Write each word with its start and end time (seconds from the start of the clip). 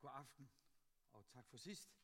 god 0.00 0.10
aften, 0.12 0.50
og 1.12 1.26
tak 1.26 1.48
for 1.48 1.56
sidst. 1.56 1.96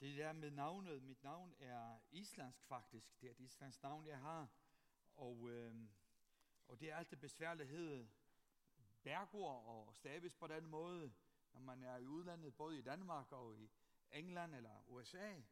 Det 0.00 0.16
der 0.16 0.32
med 0.32 0.50
navnet, 0.50 1.02
mit 1.02 1.22
navn 1.22 1.54
er 1.58 1.98
islandsk 2.10 2.64
faktisk. 2.64 3.20
Det 3.20 3.26
er 3.26 3.30
et 3.30 3.40
islandsk 3.40 3.82
navn, 3.82 4.06
jeg 4.06 4.18
har. 4.18 4.48
Og, 5.16 5.50
øh, 5.50 5.74
og 6.68 6.80
det 6.80 6.90
er 6.90 6.96
alt 6.96 7.10
det 7.10 7.20
besværlighed 7.20 8.08
Bergord 9.02 9.64
og 9.66 9.94
staves 9.94 10.34
på 10.34 10.46
den 10.46 10.66
måde, 10.66 11.12
når 11.52 11.60
man 11.60 11.82
er 11.82 11.96
i 11.96 12.06
udlandet, 12.06 12.56
både 12.56 12.78
i 12.78 12.82
Danmark 12.82 13.32
og 13.32 13.58
i 13.58 13.70
England 14.10 14.54
eller 14.54 14.84
USA. 14.88 15.42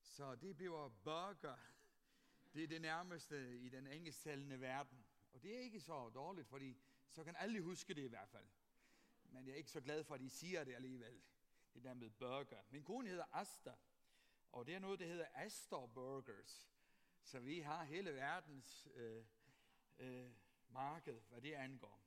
Så 0.00 0.34
det 0.34 0.56
bliver 0.56 0.88
burger. 0.88 1.56
Det 2.54 2.64
er 2.64 2.68
det 2.68 2.80
nærmeste 2.80 3.58
i 3.58 3.68
den 3.68 3.86
engelsktalende 3.86 4.60
verden. 4.60 5.06
Og 5.32 5.42
det 5.42 5.56
er 5.56 5.60
ikke 5.60 5.80
så 5.80 6.10
dårligt, 6.10 6.48
fordi 6.48 6.78
så 7.10 7.24
kan 7.24 7.36
alle 7.36 7.60
huske 7.60 7.94
det 7.94 8.02
i 8.02 8.08
hvert 8.08 8.28
fald. 8.28 8.48
Men 9.28 9.46
jeg 9.46 9.52
er 9.52 9.56
ikke 9.56 9.70
så 9.70 9.80
glad 9.80 10.04
for, 10.04 10.14
at 10.14 10.20
I 10.20 10.28
siger 10.28 10.64
det 10.64 10.74
alligevel. 10.74 11.22
Det 11.74 11.84
der 11.84 11.94
med 11.94 12.10
burger. 12.10 12.62
Min 12.70 12.84
kone 12.84 13.08
hedder 13.08 13.24
Asta, 13.32 13.74
og 14.52 14.66
det 14.66 14.74
er 14.74 14.78
noget, 14.78 15.00
der 15.00 15.06
hedder 15.06 15.26
Astor 15.34 15.86
Burgers. 15.86 16.70
Så 17.22 17.40
vi 17.40 17.60
har 17.60 17.84
hele 17.84 18.14
verdens 18.14 18.88
øh, 18.94 19.24
øh, 19.98 20.30
marked, 20.68 21.20
hvad 21.28 21.40
det 21.40 21.52
angår. 21.52 22.02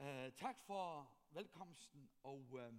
Øh, 0.00 0.32
tak 0.32 0.60
for 0.60 1.12
velkomsten, 1.30 2.10
og, 2.22 2.58
øh, 2.58 2.74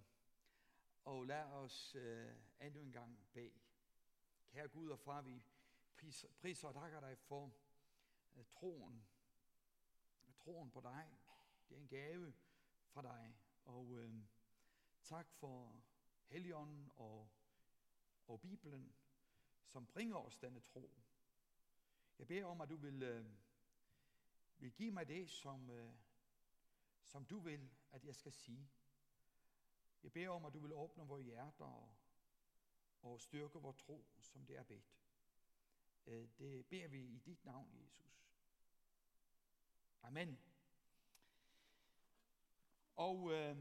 og 1.06 1.26
lad 1.26 1.44
os 1.44 1.96
øh, 1.96 2.36
endnu 2.62 2.82
en 2.82 2.92
gang 2.92 3.28
bede. 3.34 3.60
Kære 4.52 4.68
Gud 4.68 4.90
og 4.90 5.00
far, 5.00 5.22
vi 5.22 5.44
priser, 5.96 6.28
priser 6.40 6.68
og 6.68 6.74
takker 6.74 7.00
dig 7.00 7.18
for 7.18 7.54
øh, 8.36 8.46
troen. 8.46 9.08
Troen 10.38 10.72
på 10.72 10.82
dig. 10.82 11.18
Det 11.70 11.76
er 11.76 11.82
en 11.82 11.88
gave 11.88 12.34
fra 12.90 13.02
dig. 13.02 13.36
Og 13.66 13.98
øh, 13.98 14.14
tak 15.04 15.32
for 15.32 15.82
Helligånden 16.28 16.92
og, 16.96 17.30
og 18.28 18.42
Bibelen, 18.42 18.94
som 19.66 19.86
bringer 19.86 20.18
os 20.18 20.38
denne 20.38 20.60
tro. 20.60 20.92
Jeg 22.20 22.28
beder 22.28 22.46
om, 22.46 22.62
at 22.62 22.70
du 22.70 22.76
vil, 22.76 23.04
øh, 23.04 23.26
vil 24.58 24.72
give 24.72 24.92
mig 24.92 25.08
det, 25.08 25.30
som... 25.30 25.70
øh, 25.70 25.94
som 27.10 27.26
du 27.26 27.40
vil, 27.40 27.70
at 27.92 28.06
jeg 28.06 28.16
skal 28.16 28.32
sige. 28.34 28.70
Jeg 30.04 30.12
beder 30.12 30.30
om, 30.30 30.46
at 30.46 30.54
du 30.54 30.60
vil 30.60 30.74
åbne 30.74 31.08
vores 31.08 31.26
hjerter 31.26 31.66
og, 31.66 31.90
og 33.02 33.22
styrke 33.22 33.60
vores 33.60 33.78
tro, 33.78 34.06
som 34.20 34.46
det 34.46 34.58
er 34.58 34.64
bedt. 34.64 34.96
Øh, 36.06 36.28
det 36.38 36.66
beder 36.66 36.88
vi 36.88 37.02
i 37.02 37.20
dit 37.20 37.46
navn, 37.46 37.72
Jesus. 37.82 38.26
Amen. 40.02 40.49
Og 43.00 43.32
øh, 43.32 43.58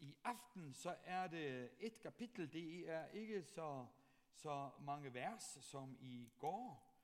i 0.00 0.16
aften 0.24 0.74
så 0.74 0.96
er 1.04 1.26
det 1.26 1.70
et 1.80 2.00
kapitel, 2.00 2.52
det 2.52 2.90
er 2.90 3.06
ikke 3.06 3.44
så, 3.44 3.86
så 4.32 4.70
mange 4.80 5.14
vers 5.14 5.58
som 5.60 5.96
i 6.00 6.30
går. 6.38 6.94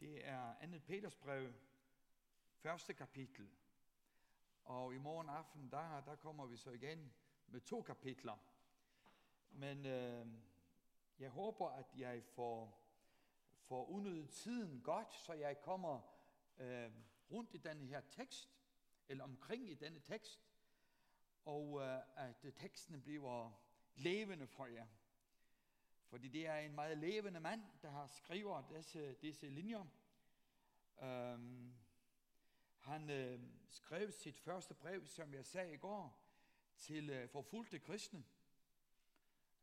Det 0.00 0.26
er 0.26 0.54
andet 0.60 0.84
Peters 0.84 1.16
brev, 1.16 1.52
første 2.56 2.94
kapitel. 2.94 3.50
Og 4.64 4.94
i 4.94 4.98
morgen 4.98 5.28
aften, 5.28 5.70
der, 5.70 6.00
der 6.00 6.16
kommer 6.16 6.46
vi 6.46 6.56
så 6.56 6.70
igen 6.70 7.12
med 7.46 7.60
to 7.60 7.82
kapitler. 7.82 8.36
Men 9.50 9.86
øh, 9.86 10.26
jeg 11.18 11.30
håber, 11.30 11.68
at 11.68 11.86
jeg 11.96 12.24
får, 12.24 12.84
får 13.62 13.86
unødigt 13.86 14.30
tiden 14.30 14.80
godt, 14.82 15.14
så 15.14 15.32
jeg 15.32 15.60
kommer 15.60 16.00
øh, 16.58 16.92
rundt 17.30 17.54
i 17.54 17.58
denne 17.58 17.86
her 17.86 18.00
tekst, 18.00 18.58
eller 19.08 19.24
omkring 19.24 19.70
i 19.70 19.74
denne 19.74 20.00
tekst, 20.00 20.53
og 21.44 21.82
øh, 21.82 22.00
at 22.16 22.54
teksten 22.56 23.02
bliver 23.02 23.50
levende 23.94 24.46
for 24.46 24.66
jer. 24.66 24.86
Fordi 26.04 26.28
det 26.28 26.46
er 26.46 26.56
en 26.56 26.74
meget 26.74 26.98
levende 26.98 27.40
mand, 27.40 27.62
der 27.82 27.90
har 27.90 28.06
skrevet 28.06 28.64
disse, 28.70 29.14
disse 29.14 29.48
linjer. 29.48 29.86
Um, 31.02 31.74
han 32.78 33.10
øh, 33.10 33.40
skrev 33.68 34.10
sit 34.10 34.40
første 34.40 34.74
brev, 34.74 35.06
som 35.06 35.34
jeg 35.34 35.46
sagde 35.46 35.74
i 35.74 35.76
går, 35.76 36.24
til 36.76 37.10
øh, 37.10 37.28
forfulgte 37.28 37.78
kristne, 37.78 38.24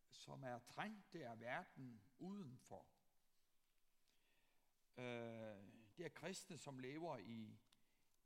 som 0.09 0.43
er 0.43 0.59
trængte 0.59 1.27
af 1.27 1.39
verden 1.39 2.01
udenfor. 2.19 2.85
Øh, 4.97 5.03
det 5.97 6.05
er 6.05 6.09
kristne, 6.09 6.57
som 6.57 6.79
lever 6.79 7.17
i, 7.17 7.59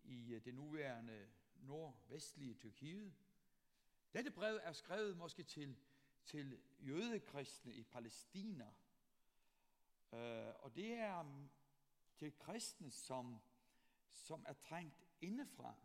i 0.03 0.33
øh, 0.33 0.45
det 0.45 0.53
nuværende 0.53 1.27
nordvestlige 1.55 2.53
Tyrkiet. 2.53 3.13
Dette 4.15 4.31
brev 4.31 4.59
er 4.63 4.71
skrevet 4.71 5.17
måske 5.17 5.43
til, 5.43 5.77
til 6.25 6.61
jødekristne 6.79 7.73
i 7.73 7.83
Palæstina. 7.83 8.73
Øh, 10.13 10.53
og 10.59 10.75
det 10.75 10.93
er 10.93 11.47
til 12.15 12.37
kristne, 12.39 12.91
som 12.91 13.41
som 14.15 14.45
er 14.47 14.53
trængt 14.53 15.03
indefra 15.21 15.75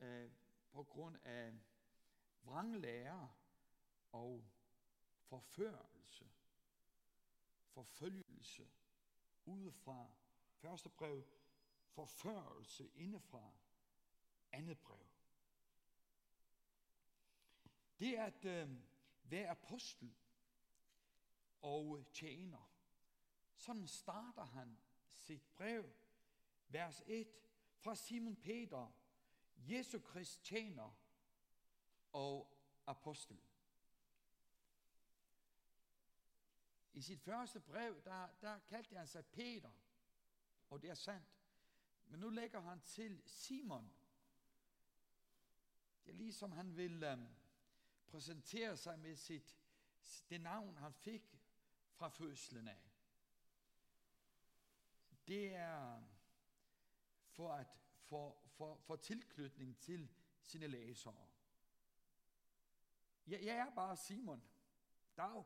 øh, 0.00 0.30
på 0.72 0.82
grund 0.82 1.16
af 1.22 1.54
vranglære 2.42 3.30
og 4.12 4.44
forførelse, 5.20 6.30
forfølgelse 7.66 8.70
udefra. 9.44 10.10
Første 10.54 10.88
brev, 10.88 11.24
forførelse 11.88 12.90
indefra. 12.94 13.52
Andet 14.52 14.78
brev. 14.78 15.11
Det 17.98 18.18
er 18.18 18.24
at 18.24 18.44
øh, 18.44 18.68
være 19.24 19.48
apostel 19.48 20.14
og 21.62 22.04
tjener. 22.12 22.70
Sådan 23.56 23.86
starter 23.86 24.44
han 24.44 24.78
sit 25.12 25.42
brev 25.42 25.90
vers 26.68 27.02
1 27.06 27.28
fra 27.76 27.94
Simon 27.94 28.36
Peter, 28.36 28.92
Jesu 29.56 29.98
Krist 29.98 30.44
tjener 30.44 30.98
og 32.12 32.58
apostel. 32.86 33.40
I 36.94 37.00
sit 37.00 37.20
første 37.20 37.60
brev, 37.60 38.02
der, 38.04 38.28
der 38.40 38.58
kaldte 38.58 38.96
han 38.96 39.06
sig 39.06 39.26
Peter, 39.26 39.70
og 40.70 40.82
det 40.82 40.90
er 40.90 40.94
sandt. 40.94 41.26
Men 42.06 42.20
nu 42.20 42.28
lægger 42.28 42.60
han 42.60 42.80
til 42.80 43.22
Simon. 43.26 43.92
Det 46.04 46.10
er 46.10 46.16
ligesom 46.16 46.52
han 46.52 46.76
vil 46.76 47.02
øh, 47.02 47.18
præsenterer 48.12 48.74
sig 48.74 48.98
med 48.98 49.16
sit, 49.16 49.58
det 50.30 50.40
navn, 50.40 50.76
han 50.76 50.94
fik 50.94 51.38
fra 51.92 52.08
fødslen 52.08 52.68
af. 52.68 52.92
Det 55.28 55.54
er 55.54 56.02
for 57.28 57.52
at 57.52 57.66
få, 58.00 58.42
for, 58.46 58.76
for 58.76 58.96
tilknytning 58.96 59.78
til 59.78 60.10
sine 60.42 60.66
læsere. 60.66 61.26
Jeg, 63.26 63.42
jeg 63.44 63.56
er 63.56 63.74
bare 63.74 63.96
Simon. 63.96 64.42
Dag. 65.16 65.44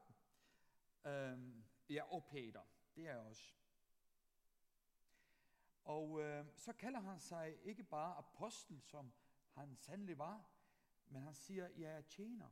Øhm, 1.05 1.65
ja, 1.88 2.03
og 2.12 2.25
Peter. 2.25 2.62
Det 2.97 3.06
er 3.06 3.10
jeg 3.10 3.19
også. 3.19 3.55
Og 5.84 6.21
øh, 6.21 6.47
så 6.56 6.72
kalder 6.72 7.00
han 7.00 7.21
sig 7.21 7.59
ikke 7.62 7.84
bare 7.84 8.16
apostel, 8.16 8.82
som 8.82 9.12
han 9.50 9.76
sandelig 9.76 10.19
var, 10.19 10.56
men 11.09 11.22
han 11.22 11.34
siger, 11.34 11.69
jeg 11.69 11.93
er 11.93 12.03
tjener. 12.03 12.49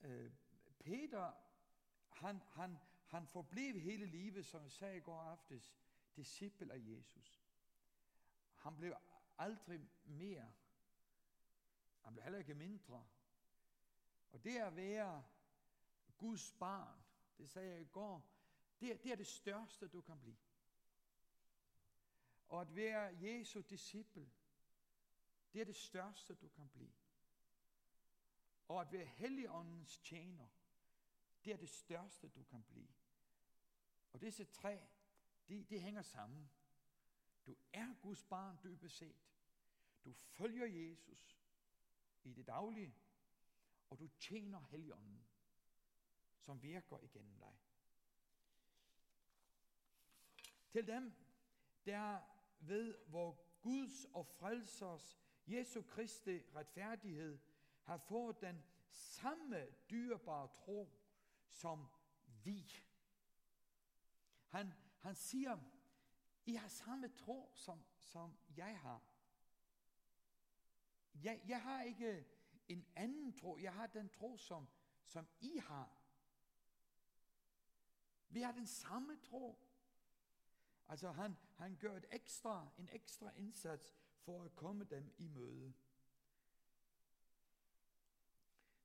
Øh, 0.00 0.32
Peter 0.78 1.32
han, 2.16 2.42
han, 2.54 2.78
han 3.06 3.26
forblev 3.26 3.80
hele 3.80 4.06
livet, 4.06 4.46
som 4.46 4.62
jeg 4.62 4.72
sagde 4.72 4.96
i 4.96 5.00
går 5.00 5.20
aftes, 5.20 5.76
disciple 6.16 6.72
af 6.72 6.78
Jesus. 6.82 7.42
Han 8.54 8.76
blev 8.76 8.94
aldrig 9.38 9.80
mere. 10.04 10.52
Han 12.00 12.12
blev 12.12 12.22
heller 12.22 12.38
ikke 12.38 12.54
mindre. 12.54 13.06
Og 14.32 14.44
det 14.44 14.56
at 14.56 14.76
være 14.76 15.24
Guds 16.18 16.52
barn, 16.52 17.04
det 17.38 17.50
sagde 17.50 17.70
jeg 17.70 17.80
i 17.80 17.84
går, 17.84 18.30
det, 18.80 19.02
det 19.02 19.12
er 19.12 19.16
det 19.16 19.26
største, 19.26 19.88
du 19.88 20.00
kan 20.00 20.18
blive. 20.20 20.36
Og 22.48 22.60
at 22.60 22.76
være 22.76 23.16
Jesu 23.20 23.60
disciple, 23.60 24.30
det 25.52 25.60
er 25.60 25.64
det 25.64 25.76
største, 25.76 26.34
du 26.34 26.48
kan 26.48 26.68
blive. 26.68 26.92
Og 28.68 28.80
at 28.80 28.92
være 28.92 29.04
Helligåndens 29.04 29.98
tjener, 29.98 30.46
det 31.44 31.52
er 31.52 31.56
det 31.56 31.68
største, 31.68 32.28
du 32.28 32.42
kan 32.42 32.62
blive. 32.62 32.88
Og 34.12 34.20
disse 34.20 34.44
tre, 34.44 34.86
de, 35.48 35.64
de 35.64 35.80
hænger 35.80 36.02
sammen. 36.02 36.50
Du 37.46 37.56
er 37.72 37.94
Guds 38.02 38.22
barn 38.22 38.58
dybest 38.64 38.96
set. 38.96 39.26
Du 40.04 40.12
følger 40.12 40.66
Jesus 40.66 41.38
i 42.22 42.32
det 42.32 42.46
daglige, 42.46 42.94
og 43.90 43.98
du 43.98 44.08
tjener 44.08 44.60
Helligånden, 44.60 45.26
som 46.38 46.62
virker 46.62 46.98
igennem 46.98 47.38
dig. 47.38 47.58
Til 50.68 50.86
dem, 50.86 51.12
der 51.84 52.35
ved, 52.68 52.94
hvor 53.06 53.46
Guds 53.60 54.04
og 54.04 54.26
frelsers 54.26 55.18
Jesu 55.46 55.82
Kristi 55.82 56.42
retfærdighed 56.54 57.38
har 57.82 57.96
fået 57.96 58.40
den 58.40 58.64
samme 58.88 59.66
dyrebare 59.90 60.48
tro 60.48 60.90
som 61.48 61.86
vi. 62.44 62.72
Han, 64.48 64.72
han 64.98 65.14
siger, 65.14 65.58
I 66.46 66.54
har 66.54 66.68
samme 66.68 67.08
tro, 67.08 67.52
som, 67.54 67.84
som 67.98 68.38
jeg 68.56 68.78
har. 68.80 69.02
Jeg, 71.14 71.40
jeg 71.46 71.62
har 71.62 71.82
ikke 71.82 72.26
en 72.68 72.86
anden 72.96 73.32
tro. 73.32 73.58
Jeg 73.58 73.74
har 73.74 73.86
den 73.86 74.08
tro, 74.08 74.36
som, 74.36 74.68
som 75.04 75.28
I 75.40 75.58
har. 75.58 76.02
Vi 78.28 78.40
har 78.40 78.52
den 78.52 78.66
samme 78.66 79.16
tro. 79.16 79.58
Altså 80.88 81.10
han, 81.10 81.36
han 81.56 81.76
gør 81.76 81.96
et 81.96 82.06
ekstra, 82.10 82.68
en 82.78 82.88
ekstra 82.92 83.30
indsats 83.36 83.94
for 84.18 84.44
at 84.44 84.56
komme 84.56 84.84
dem 84.84 85.14
i 85.18 85.28
møde. 85.28 85.74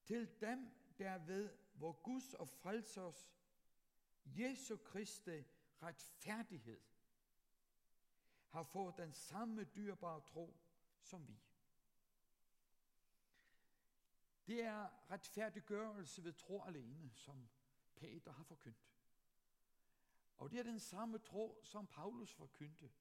Til 0.04 0.42
dem 0.42 0.72
derved, 0.98 1.58
hvor 1.74 1.92
Guds 1.92 2.34
og 2.34 2.50
frelsers 2.50 3.32
Jesu 4.26 4.78
Kristi 4.78 5.44
retfærdighed 5.84 6.82
har 8.50 8.64
fået 8.64 8.98
den 8.98 9.14
samme 9.14 9.64
dyrbare 9.64 10.22
tro 10.22 10.60
som 11.02 11.28
vi. 11.28 11.40
Det 14.48 14.64
er 14.64 15.12
retfærdiggørelse 15.12 16.24
ved 16.24 16.34
tro 16.34 16.64
alene, 16.64 17.12
som 17.14 17.50
Peter 17.96 18.32
har 18.32 18.44
forkyndt. 18.44 18.91
Og 20.42 20.52
det 20.52 20.60
er 20.60 20.64
den 20.64 20.80
samme 20.80 21.18
tro, 21.18 21.60
som 21.64 21.88
Paulus 21.88 22.34
forkyndte. 22.34 22.92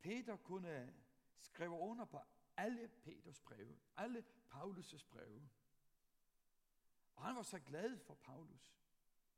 Peter 0.00 0.36
kunne 0.36 0.94
skrive 1.40 1.70
under 1.70 2.04
på 2.04 2.20
alle 2.56 2.88
Peters 2.88 3.40
breve, 3.40 3.78
alle 3.96 4.24
Paulus' 4.54 5.06
breve. 5.10 5.48
Og 7.16 7.24
han 7.24 7.36
var 7.36 7.42
så 7.42 7.58
glad 7.58 7.98
for 7.98 8.14
Paulus, 8.14 8.76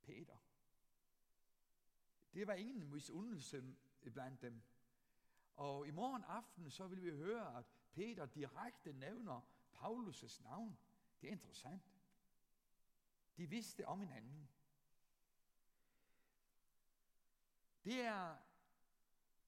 Peter. 0.03 0.37
Det 2.35 2.47
var 2.47 2.55
ingen 2.55 2.91
misundelse 2.91 3.77
blandt 4.13 4.43
dem. 4.43 4.63
Og 5.57 5.89
i 5.89 5.91
morgen 5.91 6.25
aften, 6.25 6.71
så 6.71 6.87
vil 6.87 7.03
vi 7.03 7.11
høre, 7.11 7.59
at 7.59 7.67
Peter 7.93 8.27
direkte 8.27 8.93
nævner 8.93 9.41
Paulus' 9.75 10.43
navn. 10.43 10.79
Det 11.21 11.29
er 11.29 11.33
interessant. 11.33 11.93
De 13.37 13.47
vidste 13.47 13.87
om 13.87 14.01
hinanden. 14.01 14.49
Det 17.85 18.01
er 18.01 18.37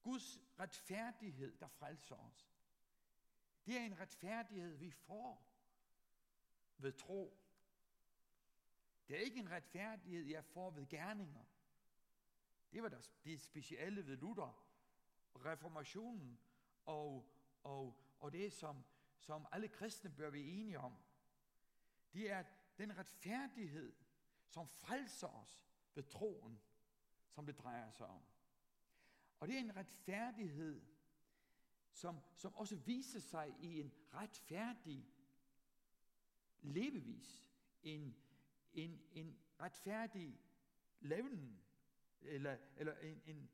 Guds 0.01 0.41
retfærdighed, 0.59 1.57
der 1.57 1.67
frelser 1.67 2.15
os. 2.15 2.55
Det 3.65 3.77
er 3.77 3.81
en 3.81 3.99
retfærdighed, 3.99 4.75
vi 4.75 4.91
får 4.91 5.51
ved 6.77 6.91
tro. 6.91 7.37
Det 9.07 9.17
er 9.17 9.21
ikke 9.21 9.39
en 9.39 9.51
retfærdighed, 9.51 10.23
jeg 10.23 10.45
får 10.45 10.71
ved 10.71 10.87
gerninger. 10.87 11.43
Det 12.71 12.83
var 12.83 12.89
det 13.23 13.41
specielle 13.41 14.07
ved 14.07 14.17
Luther, 14.17 14.65
reformationen 15.35 16.39
og, 16.85 17.31
og, 17.63 17.99
og 18.19 18.31
det, 18.31 18.53
som, 18.53 18.83
som 19.17 19.47
alle 19.51 19.67
kristne 19.67 20.09
bør 20.09 20.29
være 20.29 20.41
enige 20.41 20.79
om. 20.79 20.97
Det 22.13 22.31
er 22.31 22.43
den 22.77 22.97
retfærdighed, 22.97 23.95
som 24.47 24.67
frelser 24.67 25.27
os 25.27 25.67
ved 25.93 26.03
troen, 26.03 26.61
som 27.35 27.45
det 27.45 27.59
drejer 27.59 27.91
sig 27.91 28.07
om. 28.07 28.21
Og 29.39 29.47
det 29.47 29.55
er 29.55 29.59
en 29.59 29.75
retfærdighed, 29.75 30.81
som, 31.91 32.19
som 32.35 32.55
også 32.55 32.75
viser 32.75 33.19
sig 33.19 33.55
i 33.59 33.79
en 33.79 33.91
retfærdig 34.13 35.09
levevis, 36.61 37.45
en, 37.83 38.15
en, 38.73 39.01
en 39.11 39.39
retfærdig 39.59 40.39
levnen, 40.99 41.61
eller, 42.21 42.57
eller 42.77 42.97
en, 42.97 43.21
en, 43.25 43.49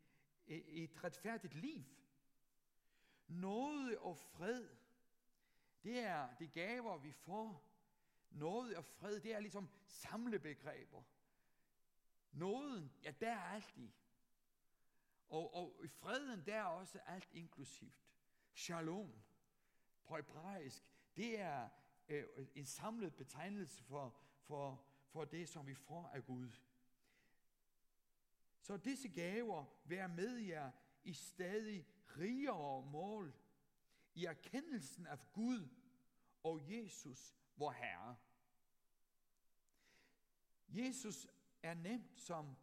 et 0.47 1.03
retfærdigt 1.03 1.53
liv. 1.53 1.83
Noget 3.27 3.97
og 3.97 4.17
fred, 4.17 4.69
det 5.83 5.99
er 5.99 6.35
de 6.35 6.47
gaver, 6.47 6.97
vi 6.97 7.11
får. 7.11 7.67
Noget 8.29 8.75
og 8.75 8.85
fred, 8.85 9.19
det 9.19 9.33
er 9.33 9.39
ligesom 9.39 9.69
samlebegreber. 9.85 11.03
Nåden, 12.31 12.91
ja, 13.03 13.11
der 13.11 13.31
er 13.31 13.39
alt 13.39 13.77
i. 13.77 13.93
Og, 15.29 15.53
og 15.53 15.81
i 15.83 15.87
freden, 15.87 16.45
der 16.45 16.55
er 16.55 16.63
også 16.63 16.99
alt 16.99 17.29
inklusivt. 17.33 18.01
Shalom, 18.53 19.13
på 20.03 20.15
hebraisk, 20.15 20.83
det 21.15 21.39
er 21.39 21.69
øh, 22.07 22.25
en 22.55 22.65
samlet 22.65 23.15
betegnelse 23.15 23.83
for, 23.83 24.15
for, 24.41 24.85
for 25.07 25.25
det, 25.25 25.49
som 25.49 25.67
vi 25.67 25.73
får 25.75 26.07
af 26.07 26.25
Gud. 26.25 26.49
Så 28.61 28.77
disse 28.77 29.09
gaver 29.09 29.65
vær 29.85 30.07
med 30.07 30.37
jer 30.37 30.71
i 31.03 31.13
stadig 31.13 31.87
rigere 32.17 32.85
mål, 32.85 33.33
i 34.13 34.25
erkendelsen 34.25 35.07
af 35.07 35.19
Gud 35.33 35.69
og 36.43 36.71
Jesus, 36.71 37.35
vor 37.55 37.71
Herre. 37.71 38.15
Jesus 40.67 41.27
er 41.61 41.73
nemt 41.73 42.19
som, 42.19 42.57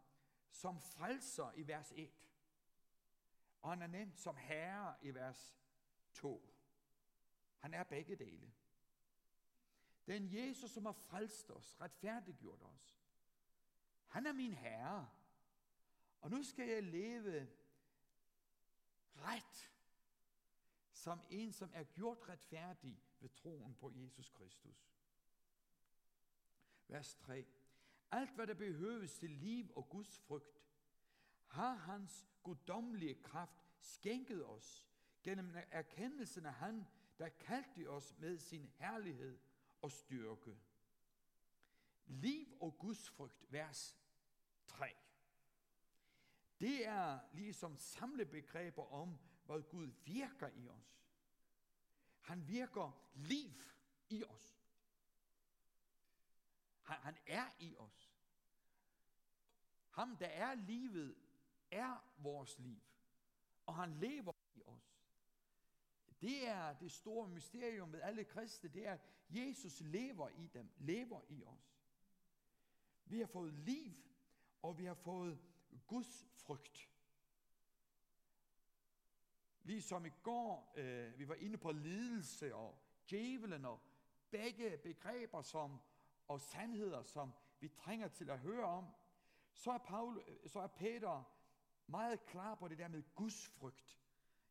som 0.51 0.79
frelser 0.79 1.51
i 1.51 1.67
vers 1.67 1.91
1, 1.95 2.29
og 3.61 3.69
han 3.69 3.81
er 3.81 3.87
nemt 3.87 4.19
som 4.19 4.35
herre 4.35 4.95
i 5.01 5.13
vers 5.15 5.57
2. 6.13 6.55
Han 7.57 7.73
er 7.73 7.83
begge 7.83 8.15
dele. 8.15 8.53
Den 10.07 10.33
Jesus, 10.33 10.71
som 10.71 10.85
har 10.85 10.91
frelst 10.91 11.51
os, 11.51 11.81
retfærdiggjort 11.81 12.61
os, 12.61 12.99
han 14.07 14.25
er 14.25 14.33
min 14.33 14.53
herre. 14.53 15.09
Og 16.21 16.29
nu 16.31 16.43
skal 16.43 16.67
jeg 16.67 16.83
leve 16.83 17.49
ret, 19.15 19.71
som 20.91 21.21
en, 21.29 21.51
som 21.51 21.71
er 21.73 21.83
gjort 21.83 22.29
retfærdig 22.29 23.01
ved 23.19 23.29
troen 23.29 23.75
på 23.75 23.91
Jesus 23.91 24.29
Kristus. 24.29 24.95
Vers 26.87 27.15
3. 27.15 27.45
Alt, 28.11 28.35
hvad 28.35 28.47
der 28.47 28.53
behøves 28.53 29.13
til 29.13 29.29
liv 29.29 29.71
og 29.75 29.89
Guds 29.89 30.19
frygt, 30.19 30.63
har 31.47 31.73
hans 31.73 32.27
guddommelige 32.43 33.23
kraft 33.23 33.65
skænket 33.79 34.45
os 34.45 34.85
gennem 35.23 35.55
erkendelsen 35.71 36.45
af 36.45 36.53
han, 36.53 36.87
der 37.19 37.29
kaldte 37.29 37.89
os 37.89 38.17
med 38.17 38.37
sin 38.37 38.69
herlighed 38.77 39.39
og 39.81 39.91
styrke. 39.91 40.57
Liv 42.05 42.57
og 42.61 42.77
Guds 42.79 43.09
frygt, 43.09 43.51
vers 43.51 43.97
3. 44.67 44.95
Det 46.59 46.87
er 46.87 47.19
ligesom 47.33 47.77
samlebegreber 47.77 48.93
om, 48.93 49.19
hvad 49.45 49.61
Gud 49.61 49.87
virker 50.05 50.47
i 50.47 50.67
os. 50.67 51.05
Han 52.19 52.47
virker 52.47 53.11
liv 53.13 53.61
i 54.09 54.23
os. 54.23 54.59
Han, 56.81 56.97
han 56.97 57.17
er 57.25 57.45
i 57.59 57.75
os. 57.77 58.08
Ham, 59.99 60.17
der 60.17 60.27
er 60.27 60.55
livet, 60.55 61.15
er 61.71 62.05
vores 62.17 62.59
liv. 62.59 62.81
Og 63.65 63.75
han 63.75 63.93
lever 63.93 64.33
i 64.55 64.61
os. 64.65 65.03
Det 66.21 66.47
er 66.47 66.73
det 66.73 66.91
store 66.91 67.27
mysterium 67.27 67.93
ved 67.93 68.01
alle 68.01 68.23
kristne, 68.23 68.69
det 68.69 68.87
er, 68.87 68.93
at 68.93 69.01
Jesus 69.29 69.81
lever 69.81 70.29
i 70.29 70.47
dem, 70.47 70.71
lever 70.77 71.21
i 71.29 71.43
os. 71.43 71.83
Vi 73.05 73.19
har 73.19 73.25
fået 73.25 73.53
liv, 73.53 73.93
og 74.61 74.77
vi 74.77 74.85
har 74.85 74.93
fået 74.93 75.39
Guds 75.87 76.27
frygt. 76.33 76.89
Ligesom 79.63 80.05
i 80.05 80.11
går, 80.23 80.73
øh, 80.75 81.19
vi 81.19 81.27
var 81.27 81.35
inde 81.35 81.57
på 81.57 81.71
lidelse 81.71 82.55
og 82.55 82.83
djævelen 83.09 83.65
og 83.65 83.79
begge 84.31 84.77
begreber 84.77 85.41
som, 85.41 85.81
og 86.27 86.41
sandheder, 86.41 87.03
som 87.03 87.33
vi 87.59 87.67
trænger 87.67 88.07
til 88.07 88.29
at 88.29 88.39
høre 88.39 88.65
om, 88.65 88.93
så 89.59 89.71
er, 89.71 89.77
Paul, 89.77 90.23
øh, 90.27 90.49
så 90.49 90.59
er 90.59 90.67
Peter 90.67 91.23
meget 91.87 92.25
klar 92.25 92.55
på 92.55 92.67
det 92.67 92.77
der 92.77 92.87
med 92.87 93.03
Guds 93.15 93.47
frygt. 93.47 93.99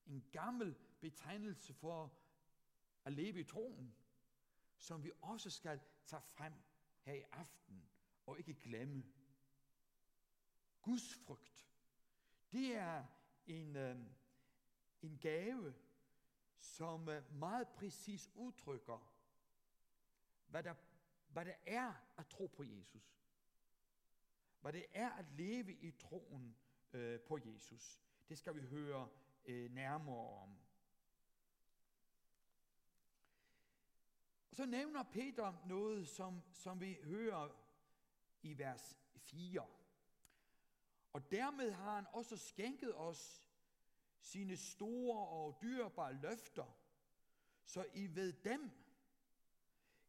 En 0.06 0.24
gammel 0.32 0.76
betegnelse 1.00 1.74
for 1.74 2.12
at 3.04 3.12
leve 3.12 3.40
i 3.40 3.44
troen, 3.44 3.94
som 4.78 5.04
vi 5.04 5.12
også 5.22 5.50
skal 5.50 5.80
tage 6.06 6.22
frem 6.22 6.52
her 7.00 7.14
i 7.14 7.22
aften 7.32 7.88
og 8.26 8.38
ikke 8.38 8.54
glemme. 8.54 9.04
Guds 10.82 11.14
frygt, 11.14 11.68
det 12.52 12.76
er 12.76 13.04
en, 13.46 13.76
øh, 13.76 13.96
en 15.02 15.18
gave, 15.18 15.74
som 16.56 17.08
øh, 17.08 17.34
meget 17.34 17.68
præcis 17.68 18.30
udtrykker, 18.34 19.12
hvad 20.48 20.62
der, 20.62 20.74
hvad 21.28 21.44
der 21.44 21.54
er 21.66 21.92
at 22.16 22.26
tro 22.26 22.46
på 22.46 22.62
Jesus. 22.62 23.17
Hvad 24.60 24.72
det 24.72 24.86
er 24.92 25.10
at 25.10 25.24
leve 25.36 25.72
i 25.72 25.90
troen 25.90 26.56
øh, 26.92 27.20
på 27.20 27.38
Jesus. 27.44 28.02
Det 28.28 28.38
skal 28.38 28.54
vi 28.54 28.60
høre 28.60 29.08
øh, 29.44 29.70
nærmere 29.70 30.42
om. 30.42 30.58
så 34.58 34.66
nævner 34.66 35.02
Peter 35.02 35.52
noget, 35.66 36.08
som, 36.08 36.42
som 36.52 36.80
vi 36.80 36.98
hører 37.02 37.48
i 38.42 38.58
vers 38.58 38.96
4. 39.16 39.66
Og 41.12 41.30
dermed 41.30 41.72
har 41.72 41.94
han 41.94 42.06
også 42.12 42.36
skænket 42.36 42.96
os 42.96 43.48
sine 44.20 44.56
store 44.56 45.28
og 45.28 45.58
dyrebare 45.62 46.12
løfter, 46.14 46.78
så 47.64 47.86
I 47.94 48.06
ved 48.06 48.32
dem 48.32 48.70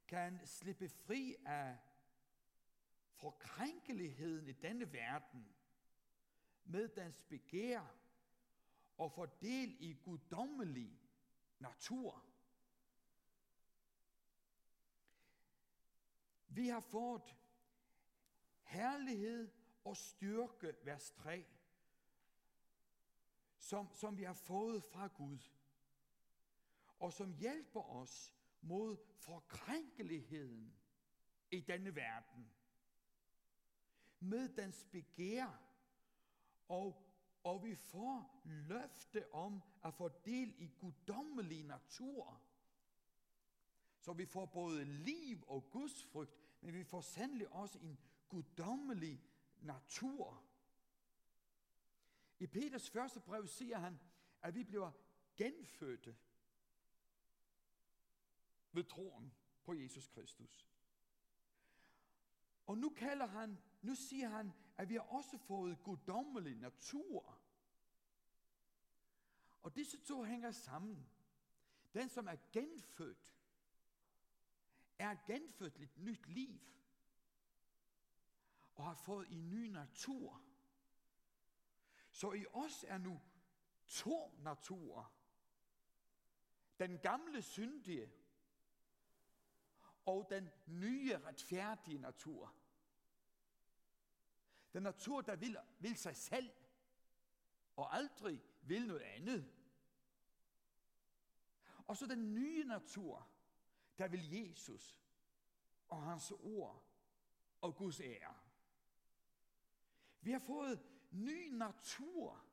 kan 0.07 0.39
slippe 0.45 0.89
fri 0.89 1.35
af 1.45 1.77
forkrænkeligheden 3.19 4.47
i 4.47 4.51
denne 4.51 4.93
verden 4.93 5.55
med 6.63 6.88
dens 6.88 7.23
begær 7.23 7.95
og 8.97 9.11
fordel 9.11 9.75
i 9.79 9.93
guddommelig 9.93 10.99
natur. 11.59 12.25
Vi 16.47 16.67
har 16.67 16.79
fået 16.79 17.35
herlighed 18.61 19.51
og 19.83 19.97
styrke, 19.97 20.75
vers 20.83 21.11
3, 21.11 21.45
som, 23.57 23.95
som 23.95 24.17
vi 24.17 24.23
har 24.23 24.33
fået 24.33 24.83
fra 24.83 25.07
Gud, 25.07 25.39
og 26.99 27.13
som 27.13 27.33
hjælper 27.33 27.81
os 27.81 28.35
mod 28.61 28.97
forkrænkeligheden 29.17 30.75
i 31.51 31.59
denne 31.59 31.95
verden, 31.95 32.51
med 34.19 34.49
dens 34.49 34.83
begær, 34.91 35.61
og, 36.67 37.05
og 37.43 37.63
vi 37.63 37.75
får 37.75 38.41
løfte 38.43 39.33
om 39.33 39.61
at 39.83 39.93
få 39.93 40.09
del 40.25 40.55
i 40.57 40.67
guddommelig 40.79 41.63
natur. 41.63 42.41
Så 43.99 44.13
vi 44.13 44.25
får 44.25 44.45
både 44.45 44.85
liv 44.85 45.43
og 45.47 45.69
Guds 45.71 46.03
frygt, 46.03 46.38
men 46.61 46.73
vi 46.73 46.83
får 46.83 47.01
sandelig 47.01 47.47
også 47.47 47.79
en 47.79 47.99
guddommelig 48.29 49.23
natur. 49.61 50.43
I 52.39 52.47
Peters 52.47 52.89
første 52.89 53.19
brev 53.19 53.47
siger 53.47 53.77
han, 53.77 53.99
at 54.41 54.55
vi 54.55 54.63
bliver 54.63 54.91
genfødte 55.38 56.15
ved 58.71 58.83
troen 58.83 59.33
på 59.63 59.73
Jesus 59.73 60.07
Kristus. 60.07 60.67
Og 62.65 62.77
nu 62.77 62.89
kalder 62.89 63.25
han, 63.25 63.57
nu 63.81 63.95
siger 63.95 64.29
han, 64.29 64.53
at 64.77 64.89
vi 64.89 64.93
har 64.93 65.01
også 65.01 65.38
fået 65.38 65.83
guddommelig 65.83 66.55
natur. 66.55 67.39
Og 69.62 69.75
disse 69.75 69.98
to 69.98 70.24
hænger 70.24 70.51
sammen. 70.51 71.09
Den, 71.93 72.09
som 72.09 72.27
er 72.27 72.36
genfødt, 72.51 73.36
er 75.00 75.15
genfødt 75.27 75.79
et 75.79 75.98
nyt 75.98 76.27
liv 76.27 76.59
og 78.75 78.86
har 78.86 78.93
fået 78.93 79.31
en 79.31 79.50
ny 79.50 79.69
natur. 79.69 80.43
Så 82.12 82.31
i 82.31 82.45
os 82.53 82.86
er 82.88 82.98
nu 82.98 83.21
to 83.88 84.36
naturer. 84.39 85.13
Den 86.79 87.00
gamle 87.00 87.41
syndige 87.41 88.12
og 90.05 90.27
den 90.29 90.50
nye 90.65 91.17
retfærdige 91.17 91.98
natur. 91.98 92.58
Den 94.73 94.83
natur, 94.83 95.21
der 95.21 95.35
vil, 95.35 95.57
vil 95.79 95.97
sig 95.97 96.15
selv 96.15 96.49
og 97.75 97.95
aldrig 97.95 98.43
vil 98.61 98.88
noget 98.88 99.01
andet. 99.01 99.53
Og 101.88 101.97
så 101.97 102.07
den 102.07 102.33
nye 102.33 102.63
natur, 102.63 103.27
der 103.97 104.07
vil 104.07 104.31
Jesus 104.31 104.99
og 105.88 106.03
hans 106.03 106.31
ord 106.31 106.85
og 107.61 107.75
Guds 107.75 107.99
ære. 107.99 108.35
Vi 110.21 110.31
har 110.31 110.39
fået 110.39 110.81
ny 111.11 111.47
natur. 111.47 112.45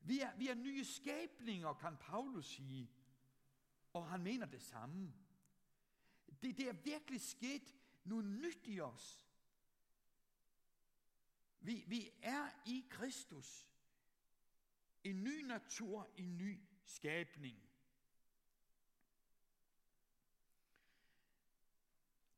Vi 0.00 0.20
er, 0.20 0.36
vi 0.36 0.48
er 0.48 0.54
nye 0.54 0.84
skabninger, 0.84 1.74
kan 1.74 1.96
Paulus 1.96 2.46
sige. 2.46 2.90
Og 3.92 4.08
han 4.08 4.22
mener 4.22 4.46
det 4.46 4.62
samme. 4.62 5.14
Det, 6.42 6.56
det 6.56 6.68
er 6.68 6.72
virkelig 6.72 7.20
sket 7.20 7.74
noget 8.04 8.24
nyt 8.24 8.66
i 8.66 8.80
os. 8.80 9.27
Vi, 11.60 11.84
vi 11.86 12.10
er 12.22 12.50
i 12.66 12.86
Kristus. 12.90 13.66
En 15.04 15.24
ny 15.24 15.42
natur, 15.42 16.10
en 16.16 16.38
ny 16.38 16.60
skabning. 16.84 17.68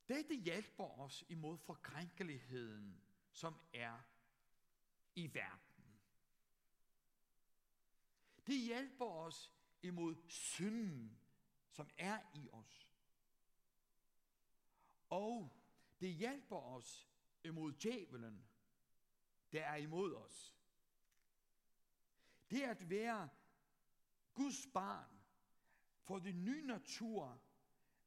Dette 0.08 0.34
hjælper 0.34 0.98
os 1.00 1.24
imod 1.28 1.58
forkrænkeligheden, 1.58 3.02
som 3.32 3.54
er 3.72 4.00
i 5.14 5.34
verden. 5.34 6.00
Det 8.46 8.60
hjælper 8.60 9.06
os 9.06 9.52
imod 9.82 10.16
synden, 10.28 11.18
som 11.70 11.90
er 11.98 12.18
i 12.34 12.48
os. 12.52 12.90
Og 15.10 15.52
det 16.00 16.14
hjælper 16.14 16.56
os 16.56 17.08
imod 17.44 17.72
djævelen, 17.72 18.49
der 19.52 19.64
er 19.64 19.76
imod 19.76 20.14
os. 20.14 20.54
Det 22.50 22.62
at 22.62 22.90
være 22.90 23.28
Guds 24.34 24.66
barn, 24.74 25.20
for 26.02 26.18
den 26.18 26.44
nye 26.44 26.66
natur, 26.66 27.42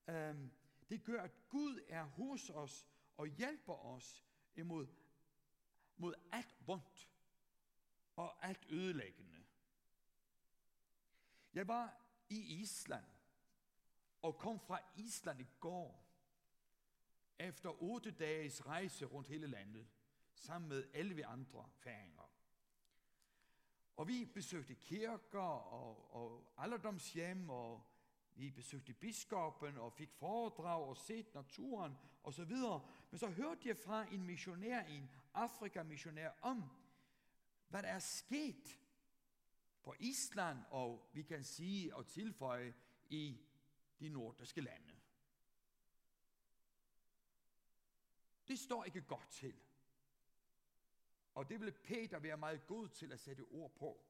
øhm, 0.07 0.51
det 0.89 1.03
gør, 1.03 1.21
at 1.21 1.49
Gud 1.49 1.79
er 1.87 2.03
hos 2.03 2.49
os 2.49 2.87
og 3.17 3.27
hjælper 3.27 3.73
os 3.73 4.25
imod 4.55 4.87
mod 5.97 6.13
alt 6.31 6.67
vondt 6.67 7.09
og 8.15 8.45
alt 8.47 8.65
ødelæggende. 8.69 9.45
Jeg 11.53 11.67
var 11.67 12.01
i 12.29 12.61
Island 12.61 13.05
og 14.21 14.37
kom 14.37 14.59
fra 14.59 14.79
Island 14.95 15.41
i 15.41 15.47
går 15.59 16.03
efter 17.39 17.83
otte 17.83 18.11
dages 18.11 18.65
rejse 18.65 19.05
rundt 19.05 19.27
hele 19.27 19.47
landet 19.47 19.87
sammen 20.35 20.69
med 20.69 20.87
11 20.93 21.25
andre 21.25 21.69
færinger. 21.75 22.29
Og 23.95 24.07
vi 24.07 24.25
besøgte 24.33 24.75
kirker 24.75 25.39
og, 25.39 26.15
og 26.15 26.53
alderdomshjem, 26.57 27.49
og 27.49 27.85
vi 28.35 28.51
besøgte 28.51 28.93
biskoppen 28.93 29.77
og 29.77 29.93
fik 29.93 30.11
foredrag 30.11 30.83
og 30.83 30.97
set 30.97 31.33
naturen 31.33 31.97
og 32.23 32.33
så 32.33 32.45
videre. 32.45 32.87
Men 33.11 33.19
så 33.19 33.27
hørte 33.27 33.67
jeg 33.67 33.77
fra 33.77 34.13
en 34.13 34.23
missionær, 34.25 34.83
en 34.83 35.09
Afrika-missionær, 35.33 36.31
om 36.41 36.63
hvad 37.67 37.83
der 37.83 37.89
er 37.89 37.99
sket 37.99 38.79
på 39.83 39.95
Island, 39.99 40.59
og 40.69 41.09
vi 41.13 41.23
kan 41.23 41.43
sige 41.43 41.95
og 41.95 42.07
tilføje 42.07 42.73
i 43.09 43.39
de 43.99 44.09
nordiske 44.09 44.61
lande. 44.61 44.93
Det 48.47 48.59
står 48.59 48.83
ikke 48.83 49.01
godt 49.01 49.29
til. 49.29 49.55
Og 51.33 51.49
det 51.49 51.59
ville 51.59 51.71
Peter 51.71 52.19
være 52.19 52.37
meget 52.37 52.67
god 52.67 52.89
til 52.89 53.11
at 53.11 53.19
sætte 53.19 53.41
ord 53.41 53.75
på. 53.75 54.05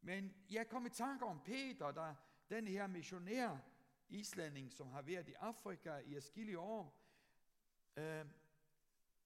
Men 0.00 0.34
jeg 0.50 0.68
kom 0.68 0.86
i 0.86 0.90
tanke 0.90 1.24
om 1.24 1.40
Peter, 1.44 1.90
der 1.90 2.14
den 2.50 2.68
her 2.68 2.86
missionær 2.86 3.58
islanding, 4.08 4.72
som 4.72 4.88
har 4.88 5.02
været 5.02 5.28
i 5.28 5.32
Afrika 5.32 5.96
i 5.96 6.14
afskillige 6.14 6.58
år, 6.58 7.00
øh, 7.96 8.26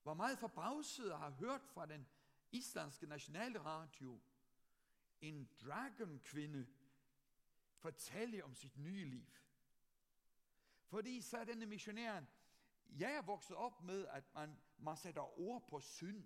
var 0.03 0.13
meget 0.13 0.39
forbavset 0.39 1.11
og 1.11 1.19
har 1.19 1.29
hørt 1.29 1.61
fra 1.63 1.85
den 1.85 2.07
islandske 2.51 3.07
nationalradio 3.07 4.21
en 5.21 5.49
dragon-kvinde 5.61 6.67
fortælle 7.77 8.43
om 8.43 8.55
sit 8.55 8.77
nye 8.77 9.05
liv. 9.05 9.25
Fordi 10.85 11.21
så 11.21 11.37
er 11.37 11.45
denne 11.45 11.65
missionæren, 11.65 12.27
jeg 12.89 13.15
er 13.15 13.21
vokset 13.21 13.55
op 13.55 13.83
med, 13.83 14.07
at 14.07 14.33
man, 14.33 14.57
man 14.77 14.97
sætter 14.97 15.39
ord 15.39 15.67
på 15.67 15.79
synd, 15.79 16.23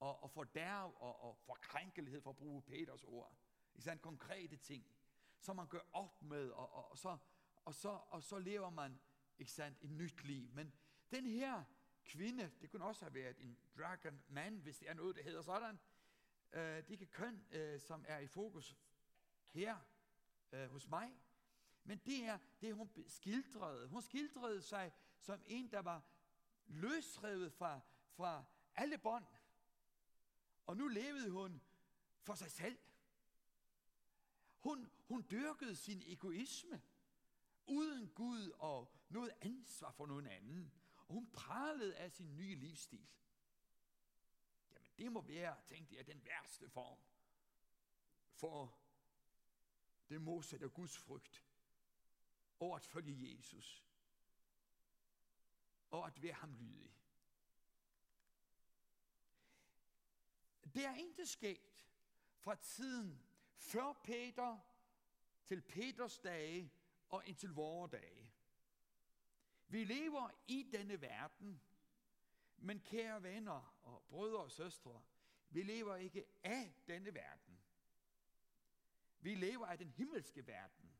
og, 0.00 0.22
og 0.22 0.30
fordærv 0.30 0.96
og, 0.96 1.22
og 1.22 1.36
forkrænkelighed, 1.36 2.20
for 2.20 2.30
at 2.30 2.36
bruge 2.36 2.62
Peters 2.62 3.04
ord. 3.04 3.36
I 3.74 3.80
sådan 3.80 3.98
konkrete 3.98 4.56
ting, 4.56 4.86
som 5.40 5.56
man 5.56 5.68
gør 5.68 5.80
op 5.92 6.22
med, 6.22 6.50
og, 6.50 6.72
og, 6.72 6.90
og, 6.90 6.98
så, 6.98 7.18
og, 7.64 7.74
så, 7.74 7.88
og 8.08 8.22
så 8.22 8.38
lever 8.38 8.70
man 8.70 9.00
ikke 9.38 9.52
sandt, 9.52 9.78
et 9.82 9.90
nyt 9.90 10.24
liv. 10.24 10.48
Men 10.52 10.72
den 11.10 11.26
her 11.26 11.64
kvinde, 12.04 12.52
det 12.60 12.70
kunne 12.70 12.84
også 12.84 13.04
have 13.04 13.14
været 13.14 13.36
en 13.40 13.58
dragon 13.78 14.22
man, 14.28 14.58
hvis 14.58 14.78
det 14.78 14.90
er 14.90 14.94
noget, 14.94 15.16
der 15.16 15.22
hedder 15.22 15.42
sådan. 15.42 15.78
Øh, 16.52 16.60
det 16.62 16.86
er 16.86 16.90
ikke 16.90 17.06
køn, 17.06 17.46
øh, 17.50 17.80
som 17.80 18.04
er 18.08 18.18
i 18.18 18.26
fokus 18.26 18.76
her 19.50 19.78
øh, 20.52 20.70
hos 20.70 20.88
mig. 20.88 21.18
Men 21.84 21.98
det 21.98 22.24
er 22.24 22.38
det, 22.60 22.74
hun 22.74 22.90
skildrede. 23.06 23.88
Hun 23.88 24.02
skildrede 24.02 24.62
sig 24.62 24.92
som 25.20 25.42
en, 25.46 25.70
der 25.70 25.82
var 25.82 26.02
løsrevet 26.66 27.52
fra, 27.52 27.80
fra 28.10 28.44
alle 28.74 28.98
bånd. 28.98 29.26
Og 30.66 30.76
nu 30.76 30.88
levede 30.88 31.30
hun 31.30 31.62
for 32.22 32.34
sig 32.34 32.50
selv. 32.50 32.78
Hun, 34.58 34.90
hun 35.08 35.26
dyrkede 35.30 35.76
sin 35.76 36.02
egoisme, 36.06 36.82
uden 37.66 38.08
Gud 38.08 38.50
og 38.50 38.92
noget 39.08 39.32
ansvar 39.40 39.90
for 39.90 40.06
nogen 40.06 40.26
anden. 40.26 40.72
Og 40.96 41.14
hun 41.14 41.26
pralede 41.26 41.96
af 41.96 42.12
sin 42.12 42.36
nye 42.36 42.54
livsstil. 42.54 43.08
Jamen 44.74 44.92
det 44.98 45.12
må 45.12 45.20
være, 45.20 45.56
tænkte 45.66 45.96
jeg, 45.96 46.06
den 46.06 46.24
værste 46.24 46.68
form 46.68 46.98
for 48.34 48.78
det 50.08 50.20
modsatte 50.20 50.64
af 50.64 50.72
Guds 50.72 50.98
frygt. 50.98 51.44
over 52.58 52.76
at 52.76 52.84
følge 52.84 53.36
Jesus. 53.36 53.84
Og 55.94 56.06
at 56.06 56.22
være 56.22 56.32
ham 56.32 56.54
lydig. 56.54 56.94
Det 60.74 60.86
er 60.86 60.96
ikke 60.96 61.26
sket 61.26 61.86
fra 62.36 62.54
tiden 62.54 63.22
før 63.56 63.92
Peter 63.92 64.58
til 65.44 65.60
Peters 65.60 66.18
dage 66.18 66.72
og 67.08 67.26
indtil 67.26 67.50
vores 67.50 67.90
dage. 67.90 68.32
Vi 69.68 69.84
lever 69.84 70.30
i 70.46 70.68
denne 70.72 71.00
verden, 71.00 71.60
men 72.56 72.80
kære 72.80 73.22
venner 73.22 73.76
og 73.82 74.04
brødre 74.08 74.42
og 74.42 74.50
søstre, 74.50 75.02
vi 75.50 75.62
lever 75.62 75.96
ikke 75.96 76.24
af 76.42 76.74
denne 76.86 77.14
verden. 77.14 77.58
Vi 79.20 79.34
lever 79.34 79.66
af 79.66 79.78
den 79.78 79.90
himmelske 79.90 80.46
verden. 80.46 80.96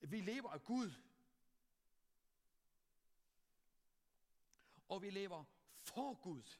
Vi 0.00 0.20
lever 0.20 0.50
af 0.50 0.64
Gud. 0.64 0.92
Og 4.88 5.02
vi 5.02 5.10
lever 5.10 5.44
for 5.80 6.14
Gud. 6.14 6.58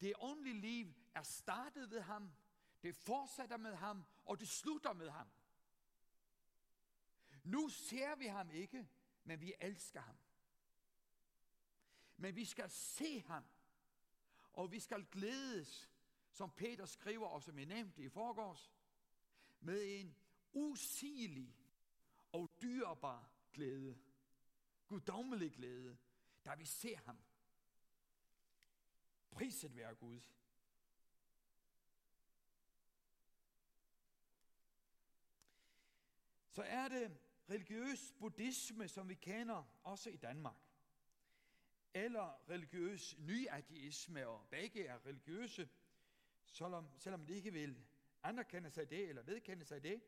Det 0.00 0.12
åndelige 0.18 0.60
liv 0.60 0.94
er 1.14 1.22
startet 1.22 1.90
ved 1.90 2.00
ham, 2.00 2.32
det 2.82 2.96
fortsætter 2.96 3.56
med 3.56 3.74
ham, 3.74 4.04
og 4.24 4.40
det 4.40 4.48
slutter 4.48 4.92
med 4.92 5.10
ham. 5.10 5.28
Nu 7.44 7.68
ser 7.68 8.16
vi 8.16 8.26
ham 8.26 8.50
ikke, 8.50 8.88
men 9.24 9.40
vi 9.40 9.54
elsker 9.60 10.00
ham. 10.00 10.16
Men 12.16 12.36
vi 12.36 12.44
skal 12.44 12.70
se 12.70 13.20
ham, 13.20 13.44
og 14.52 14.72
vi 14.72 14.80
skal 14.80 15.04
glædes, 15.04 15.90
som 16.32 16.50
Peter 16.50 16.86
skriver, 16.86 17.26
og 17.26 17.42
som 17.42 17.58
jeg 17.58 17.66
nævnte 17.66 18.02
i 18.02 18.08
forgårs, 18.08 18.72
med 19.60 20.00
en 20.00 20.16
usigelig 20.52 21.56
og 22.32 22.50
dyrbar 22.62 23.30
glæde. 23.52 23.98
Guddommelig 24.92 25.52
glæde, 25.52 25.98
da 26.44 26.54
vi 26.54 26.64
ser 26.64 26.96
ham. 26.96 27.18
Priset 29.30 29.76
være 29.76 29.94
Gud. 29.94 30.20
Så 36.48 36.62
er 36.62 36.88
det 36.88 37.18
religiøs 37.50 38.12
buddhisme, 38.18 38.88
som 38.88 39.08
vi 39.08 39.14
kender 39.14 39.64
også 39.82 40.10
i 40.10 40.16
Danmark. 40.16 40.60
Eller 41.94 42.48
religiøs 42.48 43.18
nyateisme, 43.18 44.26
og 44.26 44.46
begge 44.50 44.86
er 44.86 45.06
religiøse, 45.06 45.68
selvom, 46.46 46.98
selvom 46.98 47.26
de 47.26 47.34
ikke 47.34 47.52
vil 47.52 47.84
anerkende 48.22 48.70
sig 48.70 48.90
det, 48.90 49.08
eller 49.08 49.22
vedkende 49.22 49.64
sig 49.64 49.82
det, 49.82 50.02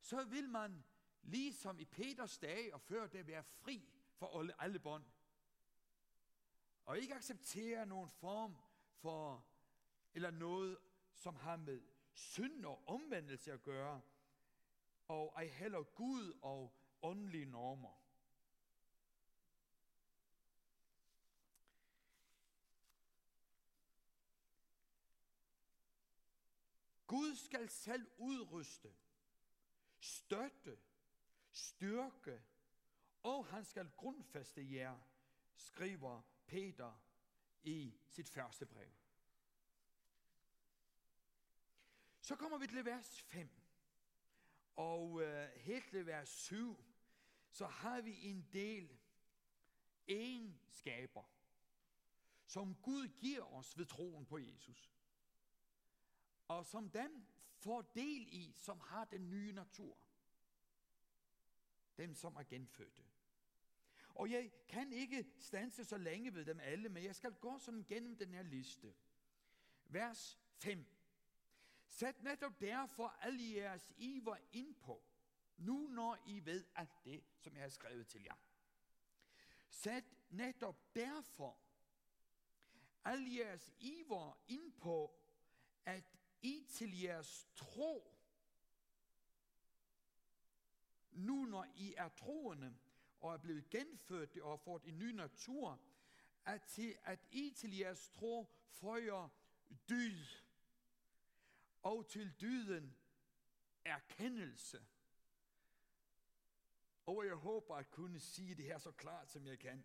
så 0.00 0.24
vil 0.24 0.48
man, 0.48 0.84
ligesom 1.26 1.78
i 1.78 1.84
Peters 1.84 2.38
dage 2.38 2.74
og 2.74 2.80
før 2.80 3.06
det, 3.06 3.26
være 3.26 3.44
fri 3.44 3.88
for 4.14 4.52
alle 4.58 4.78
bånd. 4.78 5.04
Og 6.84 6.98
ikke 6.98 7.14
acceptere 7.14 7.86
nogen 7.86 8.10
form 8.10 8.56
for, 8.94 9.46
eller 10.14 10.30
noget, 10.30 10.78
som 11.14 11.36
har 11.36 11.56
med 11.56 11.82
synd 12.12 12.64
og 12.64 12.88
omvendelse 12.88 13.52
at 13.52 13.62
gøre, 13.62 14.00
og 15.08 15.32
ej 15.36 15.46
heller 15.46 15.82
Gud 15.82 16.38
og 16.42 16.76
åndelige 17.02 17.44
normer. 17.44 18.02
Gud 27.06 27.36
skal 27.36 27.68
selv 27.68 28.06
udryste, 28.18 28.94
støtte, 29.98 30.78
styrke, 31.56 32.42
og 33.22 33.46
han 33.46 33.64
skal 33.64 33.90
grundfeste 33.96 34.72
jer, 34.72 34.98
skriver 35.54 36.22
Peter 36.46 37.02
i 37.62 37.98
sit 38.06 38.28
første 38.28 38.66
brev. 38.66 38.90
Så 42.20 42.36
kommer 42.36 42.58
vi 42.58 42.66
til 42.66 42.84
vers 42.84 43.22
5. 43.22 43.50
Og 44.76 45.22
øh, 45.22 45.48
helt 45.48 45.90
til 45.90 46.06
vers 46.06 46.28
7, 46.28 46.84
så 47.50 47.66
har 47.66 48.00
vi 48.00 48.26
en 48.26 48.48
del 48.52 48.98
egenskaber, 50.08 51.24
som 52.46 52.74
Gud 52.74 53.08
giver 53.08 53.54
os 53.54 53.78
ved 53.78 53.86
troen 53.86 54.26
på 54.26 54.38
Jesus. 54.38 54.92
Og 56.48 56.66
som 56.66 56.90
dem 56.90 57.26
får 57.56 57.82
del 57.82 58.28
i, 58.30 58.52
som 58.56 58.80
har 58.80 59.04
den 59.04 59.30
nye 59.30 59.52
natur. 59.52 60.05
Dem, 61.96 62.14
som 62.14 62.36
er 62.36 62.42
genfødte. 62.42 63.02
Og 64.08 64.30
jeg 64.30 64.52
kan 64.68 64.92
ikke 64.92 65.26
stanse 65.38 65.84
så 65.84 65.98
længe 65.98 66.34
ved 66.34 66.44
dem 66.44 66.60
alle, 66.60 66.88
men 66.88 67.04
jeg 67.04 67.14
skal 67.14 67.32
gå 67.34 67.58
sådan 67.58 67.84
gennem 67.88 68.16
den 68.16 68.34
her 68.34 68.42
liste. 68.42 68.94
Vers 69.84 70.38
5. 70.58 70.86
Sæt 71.88 72.22
netop 72.22 72.60
derfor 72.60 73.08
alle 73.08 73.54
jeres 73.54 73.92
iver 73.96 74.36
ind 74.52 74.74
på, 74.74 75.02
nu 75.56 75.88
når 75.88 76.18
I 76.26 76.44
ved 76.44 76.64
alt 76.74 77.04
det, 77.04 77.24
som 77.38 77.54
jeg 77.54 77.62
har 77.62 77.68
skrevet 77.68 78.06
til 78.06 78.22
jer. 78.22 78.36
Sæt 79.68 80.04
netop 80.30 80.94
derfor 80.94 81.58
alle 83.04 83.36
jeres 83.36 83.72
iver 83.78 84.38
ind 84.48 84.72
på, 84.72 85.20
at 85.84 86.16
I 86.42 86.66
til 86.68 87.00
jeres 87.00 87.48
tro, 87.54 88.16
nu 91.16 91.44
når 91.44 91.66
I 91.76 91.94
er 91.96 92.08
troende, 92.08 92.76
og 93.20 93.32
er 93.32 93.38
blevet 93.38 93.70
genfødt 93.70 94.38
og 94.38 94.50
har 94.50 94.56
fået 94.56 94.84
en 94.84 94.98
ny 94.98 95.10
natur, 95.10 95.80
at, 96.44 96.62
til, 96.62 96.96
at 97.04 97.20
I 97.30 97.50
til 97.56 97.76
jeres 97.76 98.08
tro 98.08 98.48
føjer 98.68 99.28
dyd, 99.88 100.26
og 101.82 102.08
til 102.08 102.40
dyden 102.40 102.96
erkendelse. 103.84 104.86
Og 107.06 107.26
jeg 107.26 107.34
håber 107.34 107.76
at 107.76 107.90
kunne 107.90 108.20
sige 108.20 108.54
det 108.54 108.64
her 108.64 108.78
så 108.78 108.92
klart, 108.92 109.30
som 109.30 109.46
jeg 109.46 109.58
kan. 109.58 109.84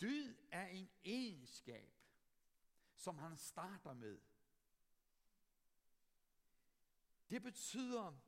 Dyd 0.00 0.36
er 0.50 0.66
en 0.66 0.90
egenskab, 1.04 1.92
som 2.94 3.18
han 3.18 3.36
starter 3.36 3.94
med. 3.94 4.20
Det 7.30 7.42
betyder 7.42 8.18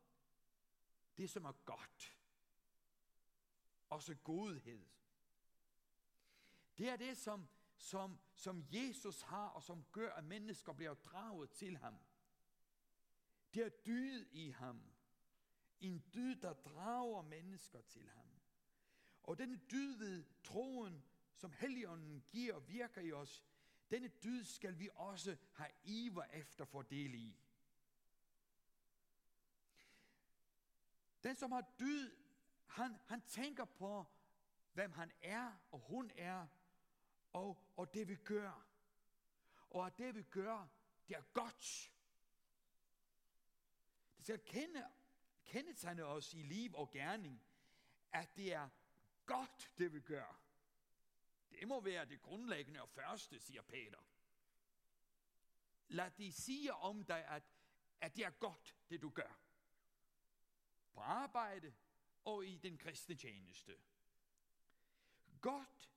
det, 1.19 1.31
som 1.31 1.45
er 1.45 1.53
godt 1.65 2.19
også 3.89 4.15
godhed. 4.15 4.87
Det 6.79 6.89
er 6.89 6.97
det, 6.97 7.17
som, 7.17 7.49
som, 7.77 8.19
som 8.35 8.65
Jesus 8.73 9.23
har, 9.23 9.49
og 9.49 9.63
som 9.63 9.85
gør, 9.93 10.13
at 10.13 10.25
mennesker 10.25 10.73
bliver 10.73 10.95
draget 10.95 11.51
til 11.51 11.77
ham. 11.77 11.99
Det 13.55 13.63
er 13.63 13.69
dyd 13.69 14.27
i 14.31 14.51
ham. 14.51 14.83
En 15.81 16.05
dyd, 16.15 16.37
der 16.37 16.53
drager 16.53 17.23
mennesker 17.23 17.81
til 17.81 18.09
ham. 18.09 18.27
Og 19.23 19.39
denne 19.39 19.57
dyd 19.57 19.97
ved 19.99 20.25
troen, 20.45 21.05
som 21.35 21.53
Helligånden 21.53 22.25
giver 22.31 22.55
og 22.55 22.69
virker 22.69 23.01
i 23.01 23.13
os, 23.13 23.45
denne 23.91 24.09
dyd 24.09 24.45
skal 24.45 24.79
vi 24.79 24.89
også 24.95 25.37
have 25.53 25.71
iver 25.85 26.25
efter 26.25 26.65
fordel 26.65 27.15
i. 27.15 27.37
Den, 31.23 31.37
som 31.37 31.53
har 31.53 31.65
dyd 31.81 32.19
han, 32.69 32.97
han 33.07 33.21
tænker 33.21 33.65
på, 33.65 34.07
hvem 34.73 34.93
han 34.93 35.13
er 35.23 35.53
og 35.71 35.79
hun 35.79 36.11
er, 36.17 36.47
og, 37.33 37.73
og 37.77 37.95
det 37.95 38.09
vi 38.09 38.15
gør. 38.15 38.67
Og 39.71 39.87
at 39.87 39.99
det 39.99 40.15
vi 40.15 40.23
gør, 40.23 40.69
det 41.09 41.17
er 41.17 41.23
godt. 41.23 41.93
Det 44.17 44.25
skal 44.25 44.39
kende, 44.39 44.87
kendetegne 45.45 46.05
os 46.05 46.35
i 46.35 46.43
liv 46.43 46.75
og 46.75 46.91
gerning, 46.91 47.43
at 48.13 48.37
det 48.37 48.53
er 48.53 48.69
godt, 49.27 49.73
det 49.79 49.93
vi 49.93 50.01
gør. 50.01 50.41
Det 51.51 51.69
må 51.69 51.81
være 51.81 52.05
det 52.05 52.23
grundlæggende 52.23 52.83
og 52.83 52.89
første, 52.89 53.39
siger 53.39 53.63
Peter. 53.63 53.99
Lad 55.89 56.11
de 56.11 56.33
sige 56.33 56.75
om 56.75 57.05
dig, 57.05 57.25
at, 57.25 57.43
at 58.01 58.17
det 58.17 58.25
er 58.25 58.31
godt, 58.31 58.77
det 58.91 59.03
du 59.03 59.11
gør. 59.11 59.48
På 60.99 61.03
arbejde, 61.03 61.75
og 62.25 62.47
i 62.47 62.57
den 62.57 62.79
kristne 62.79 63.15
tjeneste. 63.15 63.79
Godt, 65.41 65.93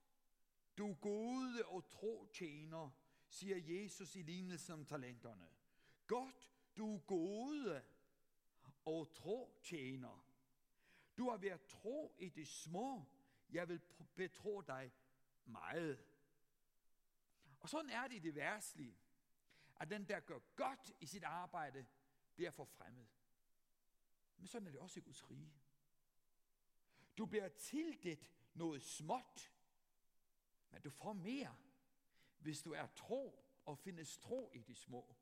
du 0.78 0.94
gode 0.94 1.64
og 1.66 1.88
tro 1.88 2.26
tjener, 2.32 2.90
siger 3.28 3.56
Jesus 3.56 4.16
i 4.16 4.22
lignelsen 4.22 4.72
om 4.72 4.84
talenterne. 4.86 5.48
Godt, 6.06 6.52
du 6.76 6.98
gode 6.98 7.84
og 8.84 9.12
tro 9.14 9.60
tjener. 9.62 10.26
Du 11.18 11.30
har 11.30 11.36
været 11.36 11.66
tro 11.66 12.16
i 12.18 12.28
det 12.28 12.48
små, 12.48 13.04
jeg 13.50 13.68
vil 13.68 13.80
betro 14.14 14.60
dig 14.60 14.92
meget. 15.44 16.04
Og 17.60 17.68
sådan 17.68 17.90
er 17.90 18.08
det 18.08 18.16
i 18.16 18.18
det 18.18 18.34
værtslige, 18.34 18.98
at 19.80 19.90
den, 19.90 20.08
der 20.08 20.20
gør 20.20 20.38
godt 20.38 20.92
i 21.00 21.06
sit 21.06 21.24
arbejde, 21.24 21.86
bliver 22.34 22.50
forfremmet. 22.50 23.08
Men 24.42 24.46
sådan 24.48 24.68
er 24.68 24.72
det 24.72 24.80
også 24.80 25.00
i 25.00 25.02
Guds 25.02 25.30
rige. 25.30 25.52
Du 27.18 27.26
bliver 27.26 27.48
tildelt 27.48 28.30
noget 28.54 28.82
småt, 28.82 29.52
men 30.70 30.82
du 30.82 30.90
får 30.90 31.12
mere, 31.12 31.56
hvis 32.38 32.62
du 32.62 32.72
er 32.72 32.86
tro 32.86 33.44
og 33.64 33.78
findes 33.78 34.18
tro 34.18 34.50
i 34.54 34.62
de 34.62 34.74
små. 34.74 35.16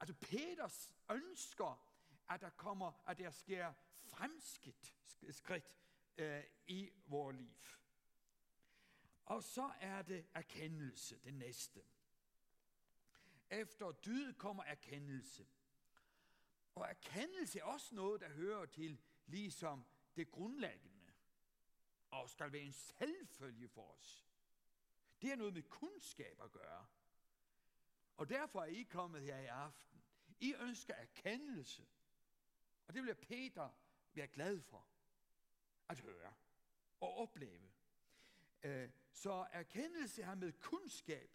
Altså 0.00 0.14
Peters 0.14 0.90
ønsker, 1.10 1.92
at 2.28 2.40
der 2.40 2.50
kommer, 2.50 3.08
at 3.08 3.18
der 3.18 3.30
sker 3.30 3.72
fremskridt 4.04 4.94
skridt, 5.30 5.70
øh, 6.18 6.44
i 6.66 6.90
vores 7.06 7.36
liv. 7.36 7.56
Og 9.24 9.42
så 9.42 9.72
er 9.80 10.02
det 10.02 10.26
erkendelse, 10.34 11.18
det 11.18 11.34
næste. 11.34 11.82
Efter 13.50 13.92
død 13.92 14.34
kommer 14.34 14.62
erkendelse. 14.62 15.46
Og 16.76 16.88
erkendelse 16.88 17.58
er 17.58 17.64
også 17.64 17.94
noget, 17.94 18.20
der 18.20 18.28
hører 18.28 18.66
til 18.66 19.00
ligesom 19.26 19.86
det 20.16 20.30
grundlæggende, 20.30 21.12
og 22.10 22.30
skal 22.30 22.52
være 22.52 22.62
en 22.62 22.72
selvfølge 22.72 23.68
for 23.68 23.90
os. 23.98 24.26
Det 25.22 25.32
er 25.32 25.36
noget 25.36 25.54
med 25.54 25.62
kundskab 25.62 26.40
at 26.42 26.52
gøre. 26.52 26.86
Og 28.16 28.28
derfor 28.28 28.60
er 28.60 28.66
I 28.66 28.82
kommet 28.82 29.22
her 29.22 29.38
i 29.38 29.46
aften. 29.46 30.02
I 30.40 30.54
ønsker 30.54 30.94
erkendelse. 30.94 31.86
Og 32.86 32.94
det 32.94 33.02
vil 33.02 33.14
Peter 33.14 33.70
være 34.12 34.26
glad 34.26 34.60
for 34.60 34.88
at 35.88 36.00
høre 36.00 36.34
og 37.00 37.16
opleve. 37.16 37.70
Øh, 38.62 38.90
så 39.12 39.46
erkendelse 39.52 40.22
har 40.22 40.34
med 40.34 40.52
kundskab, 40.52 41.30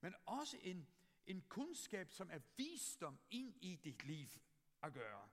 men 0.00 0.14
også 0.26 0.58
en, 0.62 0.88
en 1.26 1.42
kundskab, 1.48 2.10
som 2.10 2.30
er 2.30 2.40
visdom 2.56 3.18
ind 3.30 3.56
i 3.60 3.76
dit 3.76 4.04
liv 4.04 4.28
at 4.82 4.92
gøre. 4.92 5.28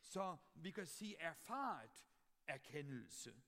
Så 0.00 0.36
vi 0.54 0.70
kan 0.70 0.86
sige 0.86 1.16
erfaret 1.16 2.06
erkendelse. 2.46 3.42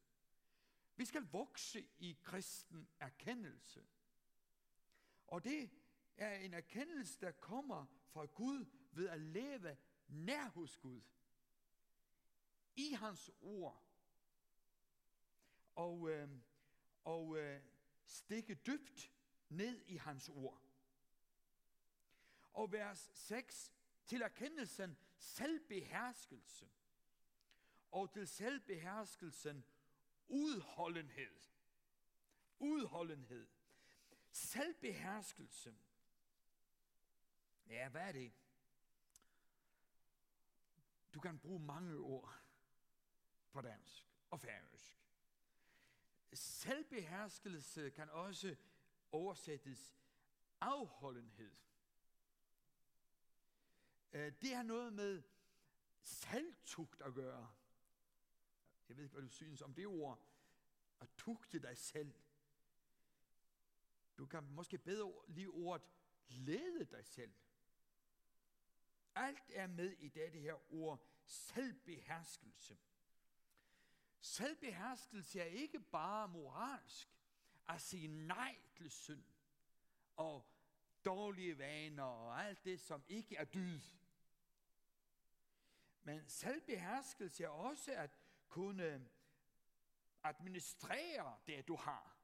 Vi 0.97 1.05
skal 1.05 1.23
vokse 1.23 1.87
i 1.99 2.19
kristen 2.23 2.89
erkendelse. 3.01 3.87
Og 5.27 5.45
det 5.45 5.71
er 6.17 6.35
en 6.35 6.55
erkendelse, 6.55 7.21
der 7.21 7.31
kommer 7.31 7.87
fra 8.07 8.25
Gud 8.25 8.67
ved 8.93 9.09
at 9.09 9.21
leve 9.21 9.77
nær 10.09 10.49
hos 10.49 10.77
Gud. 10.77 11.03
I 12.77 12.93
hans 12.93 13.31
ord. 13.41 13.85
Og, 15.75 16.11
øh, 16.11 16.29
og 17.05 17.39
øh, 17.39 17.61
stikke 18.05 18.55
dybt 18.55 19.13
ned 19.49 19.83
i 19.87 19.97
hans 19.97 20.29
ord. 20.29 20.63
Og 22.53 22.73
vers 22.73 23.11
6, 23.15 23.73
til 24.07 24.23
erkendelsen 24.23 24.97
selvbeherskelse. 25.25 26.71
Og 27.91 28.13
til 28.13 28.29
selvbeherskelsen 28.29 29.65
udholdenhed. 30.29 31.41
Udholdenhed. 32.59 33.49
Selvbeherskelse. 34.31 35.77
Ja, 37.67 37.89
hvad 37.89 38.09
er 38.09 38.13
det? 38.13 38.33
Du 41.15 41.21
kan 41.21 41.39
bruge 41.39 41.61
mange 41.61 41.99
ord 41.99 42.39
på 43.51 43.61
dansk 43.61 44.09
og 44.31 44.41
færøsk. 44.41 45.01
Selvbeherskelse 46.33 47.91
kan 47.91 48.11
også 48.11 48.57
oversættes 49.13 49.97
afholdenhed. 50.61 51.57
Øh, 54.15 54.33
det 54.41 54.55
har 54.55 54.63
noget 54.63 54.93
med 54.93 55.23
selvtugt 56.03 57.01
at 57.01 57.15
gøre. 57.15 57.49
Jeg 58.89 58.97
ved 58.97 59.05
ikke, 59.05 59.13
hvad 59.13 59.23
du 59.23 59.29
synes 59.29 59.63
om 59.63 59.75
det 59.75 59.87
ord. 59.87 60.21
At 61.01 61.09
tugte 61.17 61.59
dig 61.59 61.79
selv. 61.79 62.15
Du 64.19 64.27
kan 64.27 64.45
måske 64.45 64.79
bedre 64.79 65.13
lige 65.29 65.49
ordet 65.49 65.89
lede 66.29 66.85
dig 66.85 67.05
selv. 67.05 67.35
Alt 69.15 69.51
er 69.55 69.67
med 69.67 69.91
i 69.91 70.09
det 70.09 70.31
her 70.31 70.73
ord 70.75 71.07
selvbeherskelse. 71.25 72.79
Selvbeherskelse 74.21 75.41
er 75.41 75.45
ikke 75.45 75.81
bare 75.81 76.29
moralsk 76.29 77.09
at 77.69 77.81
sige 77.81 78.09
nej 78.09 78.57
til 78.75 78.91
synd 78.91 79.25
og 80.17 80.47
dårlige 81.05 81.59
vaner 81.59 82.03
og 82.03 82.45
alt 82.45 82.65
det, 82.65 82.81
som 82.81 83.05
ikke 83.09 83.37
er 83.37 83.45
dyd. 83.45 83.81
Men 86.05 86.29
selvbeherskelse 86.29 87.45
er 87.45 87.49
også 87.49 87.93
at 87.93 88.11
kunne 88.49 89.09
administrere 90.23 91.39
det, 91.47 91.69
du 91.69 91.77
har. 91.77 92.17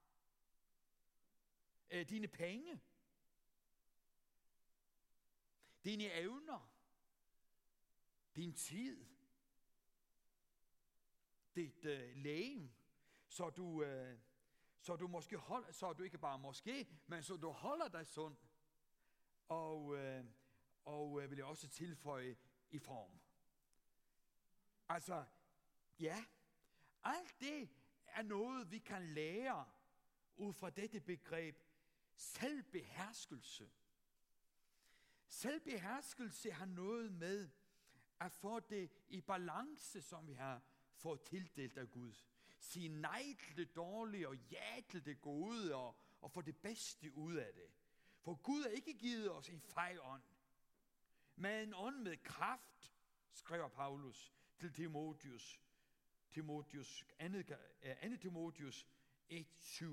Øh, 1.91 2.09
dine 2.09 2.29
penge. 2.29 2.81
Dine 5.85 6.13
evner. 6.13 6.73
Din 8.37 8.55
tid. 8.55 9.07
Dit 11.55 11.85
øh, 11.85 12.17
læge. 12.17 12.75
Så 13.29 13.51
du, 13.51 13.83
øh, 13.83 14.19
så 14.81 14.97
du 14.97 15.09
måske 15.09 15.37
hold, 15.37 15.73
så 15.73 15.93
du 15.93 16.03
ikke 16.03 16.19
bare 16.19 16.39
måske, 16.39 16.89
men 17.07 17.23
så 17.23 17.37
du 17.37 17.51
holder 17.51 17.89
dig 17.89 18.07
sund. 18.07 18.37
Og, 19.49 19.97
øh, 19.97 20.25
og 20.85 21.23
øh, 21.23 21.31
vil 21.31 21.37
jeg 21.37 21.47
også 21.47 21.69
tilføje 21.69 22.37
i 22.71 22.79
form. 22.79 23.21
Altså, 24.91 25.25
ja, 26.01 26.25
alt 27.03 27.41
det 27.41 27.69
er 28.07 28.23
noget, 28.23 28.71
vi 28.71 28.79
kan 28.79 29.15
lære 29.15 29.71
ud 30.37 30.53
fra 30.53 30.71
dette 30.71 31.01
begreb 31.01 31.63
selvbeherskelse. 32.15 33.71
Selvbeherskelse 35.29 36.53
har 36.53 36.67
noget 36.67 37.13
med 37.13 37.51
at 38.21 38.33
få 38.33 38.61
det 38.61 38.91
i 39.09 39.21
balance, 39.21 40.03
som 40.03 40.27
vi 40.27 40.33
har 40.33 40.63
fået 40.95 41.23
tildelt 41.23 41.79
af 41.79 41.91
Gud. 41.91 42.13
Sige 42.59 42.89
nej 42.89 43.37
til 43.47 43.57
det 43.57 43.77
dårlige 43.77 44.29
og 44.29 44.37
ja 44.37 44.81
til 44.89 45.05
det 45.05 45.21
gode 45.21 45.75
og, 45.75 45.97
og 46.21 46.31
få 46.31 46.41
det 46.41 46.57
bedste 46.57 47.13
ud 47.13 47.35
af 47.35 47.55
det. 47.55 47.71
For 48.21 48.35
Gud 48.35 48.63
har 48.63 48.69
ikke 48.69 48.95
givet 48.95 49.33
os 49.33 49.49
en 49.49 49.61
fej 49.61 49.99
ånd, 50.03 50.23
men 51.37 51.69
en 51.69 51.75
ånd 51.75 51.97
med 51.97 52.17
kraft, 52.17 52.95
skriver 53.33 53.69
Paulus 53.69 54.40
til 54.61 54.73
Timotius. 54.73 55.61
Timotius, 56.31 57.05
2. 57.21 57.43
2. 58.09 58.17
Timotius 58.21 58.87
1.7. 59.31 59.85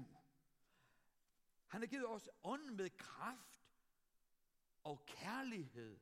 Han 1.68 1.82
har 1.82 1.88
givet 1.88 2.08
os 2.08 2.30
ånd 2.44 2.70
med 2.70 2.90
kraft 2.90 3.64
og 4.84 5.06
kærlighed 5.06 6.00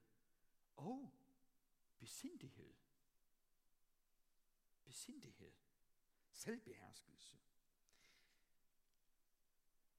og 0.75 1.13
besindighed. 1.99 2.73
Besindighed. 4.83 5.51
Selvbeherskelse. 6.31 7.37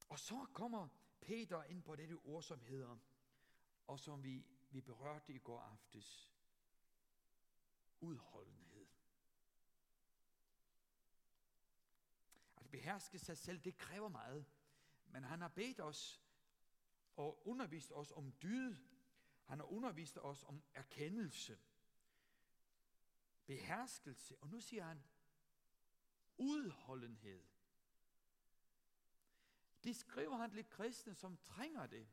Og 0.09 0.18
så 0.18 0.46
kommer 0.52 0.88
Peter 1.20 1.64
ind 1.64 1.83
på 1.83 1.96
dette 1.96 2.14
ord, 2.14 2.42
som 2.42 2.61
hedder, 2.61 2.96
og 3.87 4.00
som 4.00 4.24
vi, 4.24 4.44
vi 4.70 4.81
berørte 4.81 5.33
i 5.33 5.38
går 5.38 5.61
aftes, 5.61 6.36
udholdenhed. 8.00 8.87
At 12.56 12.70
beherske 12.70 13.18
sig 13.18 13.38
selv, 13.38 13.59
det 13.59 13.78
kræver 13.78 14.09
meget. 14.09 14.46
Men 15.06 15.24
han 15.24 15.40
har 15.40 15.48
bedt 15.48 15.80
os 15.80 16.22
og 17.16 17.48
undervist 17.48 17.92
os 17.92 18.12
om 18.12 18.32
dyd. 18.42 18.76
Han 19.44 19.59
har 19.59 19.66
undervist 19.72 20.18
os 20.18 20.44
om 20.44 20.62
erkendelse. 20.74 21.59
Beherskelse. 23.46 24.37
Og 24.42 24.48
nu 24.48 24.61
siger 24.61 24.85
han, 24.85 25.02
udholdenhed. 26.37 27.42
Det 29.85 29.96
skriver 29.96 30.37
han 30.37 30.50
til 30.50 30.68
kristne, 30.68 31.14
som 31.14 31.37
trænger 31.37 31.87
det. 31.87 32.09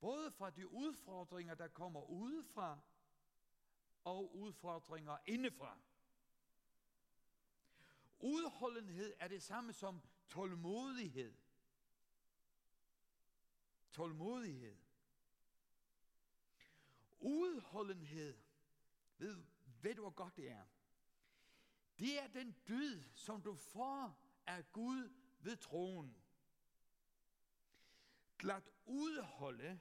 Både 0.00 0.30
fra 0.30 0.50
de 0.50 0.68
udfordringer, 0.68 1.54
der 1.54 1.68
kommer 1.68 2.02
udefra, 2.02 2.80
og 4.04 4.36
udfordringer 4.36 5.16
indefra. 5.26 5.78
Udholdenhed 8.18 9.14
er 9.18 9.28
det 9.28 9.42
samme 9.42 9.72
som 9.72 10.02
tålmodighed. 10.28 11.34
Tålmodighed. 13.92 14.76
Udholdenhed, 17.20 18.38
ved, 19.18 19.44
ved 19.82 19.94
du 19.94 20.00
hvor 20.00 20.10
godt 20.10 20.36
det 20.36 20.50
er? 20.50 20.64
Det 21.98 22.22
er 22.22 22.26
den 22.26 22.56
dyd, 22.68 23.02
som 23.14 23.42
du 23.42 23.54
får 23.54 24.18
af 24.46 24.72
Gud 24.72 25.12
ved 25.40 25.56
troen. 25.56 26.16
Glat 28.38 28.70
udholde 28.84 29.80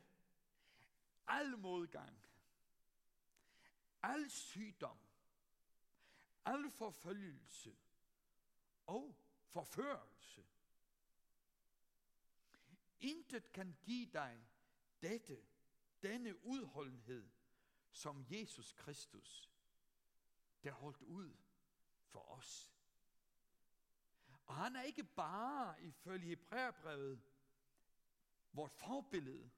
al 1.27 1.57
modgang, 1.57 2.22
al 4.03 4.29
sygdom, 4.29 4.97
al 6.45 6.69
forfølgelse 6.69 7.77
og 8.85 9.15
forførelse. 9.43 10.45
Intet 12.99 13.51
kan 13.51 13.77
give 13.83 14.05
dig 14.13 14.47
dette, 15.01 15.45
denne 16.01 16.45
udholdenhed, 16.45 17.29
som 17.91 18.25
Jesus 18.29 18.73
Kristus, 18.73 19.49
der 20.63 20.71
holdt 20.71 21.01
ud 21.01 21.35
for 22.05 22.19
os. 22.19 22.73
Og 24.45 24.55
han 24.55 24.75
er 24.75 24.81
ikke 24.81 25.03
bare 25.03 25.83
ifølge 25.83 26.27
Hebræerbrevet 26.27 27.21
vort 28.51 28.71
forbillede. 28.71 29.51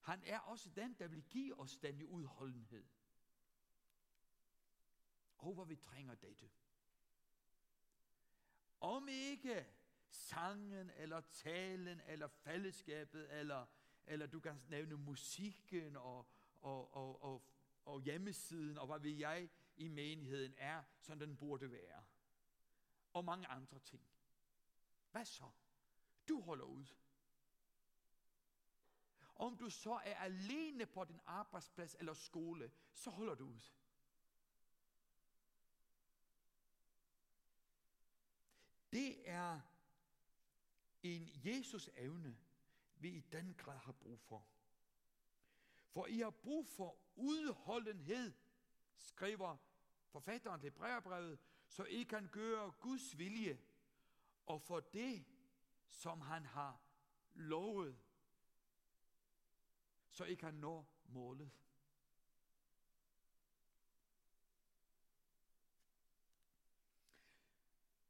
Han 0.00 0.22
er 0.24 0.38
også 0.38 0.70
den, 0.70 0.94
der 0.94 1.08
vil 1.08 1.22
give 1.22 1.60
os 1.60 1.76
denne 1.76 2.06
udholdenhed. 2.06 2.84
Og 5.38 5.54
hvor 5.54 5.64
vi 5.64 5.76
trænger 5.76 6.14
dette. 6.14 6.50
Om 8.80 9.08
ikke 9.08 9.66
sangen, 10.08 10.90
eller 10.90 11.20
talen, 11.20 12.00
eller 12.06 12.28
fællesskabet, 12.28 13.38
eller, 13.38 13.66
eller 14.06 14.26
du 14.26 14.40
kan 14.40 14.62
nævne 14.68 14.96
musikken, 14.96 15.96
og, 15.96 16.26
og, 16.60 16.94
og, 16.94 17.22
og, 17.22 17.44
og 17.84 18.00
hjemmesiden, 18.00 18.78
og 18.78 18.86
hvad 18.86 18.98
ved 18.98 19.10
jeg, 19.10 19.48
i 19.76 19.88
menigheden 19.88 20.54
er, 20.56 20.82
som 21.00 21.18
den 21.18 21.36
burde 21.36 21.70
være. 21.70 22.04
Og 23.12 23.24
mange 23.24 23.46
andre 23.46 23.78
ting. 23.78 24.02
Hvad 25.10 25.24
så? 25.24 25.50
Du 26.28 26.40
holder 26.40 26.64
ud. 26.64 26.86
Om 29.40 29.56
du 29.56 29.70
så 29.70 29.92
er 30.04 30.14
alene 30.14 30.86
på 30.86 31.04
din 31.04 31.20
arbejdsplads 31.26 31.96
eller 31.98 32.14
skole, 32.14 32.72
så 32.92 33.10
holder 33.10 33.34
du 33.34 33.44
ud. 33.44 33.60
Det 38.92 39.28
er 39.28 39.60
en 41.02 41.30
Jesus 41.34 41.90
evne, 41.94 42.38
vi 42.96 43.08
i 43.08 43.20
den 43.20 43.54
grad 43.54 43.78
har 43.78 43.92
brug 43.92 44.20
for. 44.20 44.46
For 45.88 46.06
I 46.06 46.18
har 46.18 46.30
brug 46.30 46.66
for 46.66 46.98
udholdenhed, 47.14 48.32
skriver 48.96 49.56
forfatteren 50.08 50.60
til 50.60 50.70
brevbrevet, 50.70 51.38
så 51.68 51.84
I 51.84 52.02
kan 52.02 52.28
gøre 52.28 52.70
Guds 52.70 53.18
vilje 53.18 53.60
og 54.46 54.62
for 54.62 54.80
det, 54.80 55.24
som 55.88 56.20
han 56.20 56.46
har 56.46 56.80
lovet, 57.34 57.98
så 60.10 60.24
I 60.24 60.34
kan 60.34 60.54
nå 60.54 60.86
målet. 61.04 61.50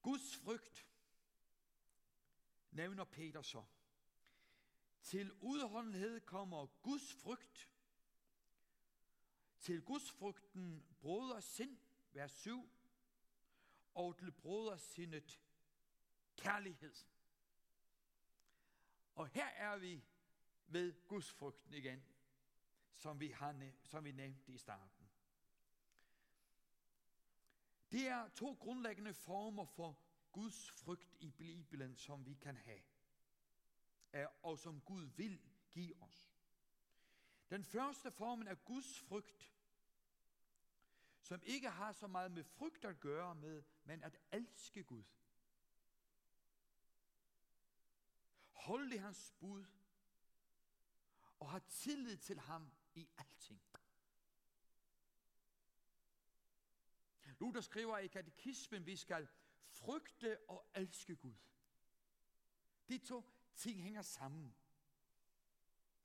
Guds 0.02 0.36
frygt 0.36 0.86
nævner 2.70 3.04
Peter 3.04 3.42
så. 3.42 3.64
Til 5.02 5.32
udholdenhed 5.40 6.20
kommer 6.20 6.66
Guds 6.66 7.12
frygt. 7.12 7.68
Til 9.60 9.82
Guds 9.82 10.10
frygten 10.10 10.86
broder 11.00 11.40
sind, 11.40 11.78
vers 12.12 12.32
7, 12.32 12.70
og 13.94 14.18
til 14.18 14.32
broder 14.32 14.76
sindet 14.76 15.40
kærlighed. 16.36 16.94
Og 19.14 19.28
her 19.28 19.46
er 19.46 19.78
vi 19.78 20.04
ved 20.72 21.09
gudsfrygten 21.09 21.74
igen, 21.74 22.04
som 22.96 23.20
vi, 23.20 23.28
har, 23.28 23.72
som 23.85 24.04
vi 24.04 24.12
nævnte 24.12 24.52
i 24.52 24.59
starten. 24.59 25.11
Det 27.92 28.09
er 28.09 28.28
to 28.28 28.52
grundlæggende 28.52 29.14
former 29.14 29.64
for 29.64 29.98
Guds 30.33 30.70
frygt 30.70 31.16
i 31.20 31.30
Bibelen, 31.30 31.96
som 31.96 32.26
vi 32.26 32.35
kan 32.35 32.56
have, 32.56 34.28
og 34.42 34.59
som 34.59 34.80
Gud 34.80 35.02
vil 35.02 35.40
give 35.70 36.02
os. 36.02 36.37
Den 37.50 37.64
første 37.64 38.11
formen 38.11 38.48
er 38.48 38.54
Guds 38.54 39.00
frygt, 39.00 39.52
som 41.20 41.42
ikke 41.44 41.70
har 41.70 41.92
så 41.92 42.06
meget 42.06 42.30
med 42.30 42.44
frygt 42.44 42.85
at 42.85 43.00
gøre 43.00 43.35
med, 43.35 43.62
men 43.85 44.02
at 44.02 44.18
elske 44.33 44.85
Gud. 44.85 45.04
Hold 48.52 48.92
i 48.92 48.96
hans 48.96 49.35
bud, 49.40 49.64
og 51.40 51.50
har 51.50 51.59
tillid 51.59 52.16
til 52.16 52.40
ham 52.40 52.70
i 52.94 53.09
alting. 53.18 53.62
Luther 57.40 57.61
skriver 57.61 57.98
i 57.98 58.07
katekismen, 58.07 58.87
vi 58.87 58.96
skal 58.96 59.29
frygte 59.68 60.38
og 60.48 60.66
elske 60.74 61.16
Gud. 61.16 61.35
De 62.88 62.98
to 62.98 63.24
ting 63.55 63.83
hænger 63.83 64.03
sammen 64.03 64.55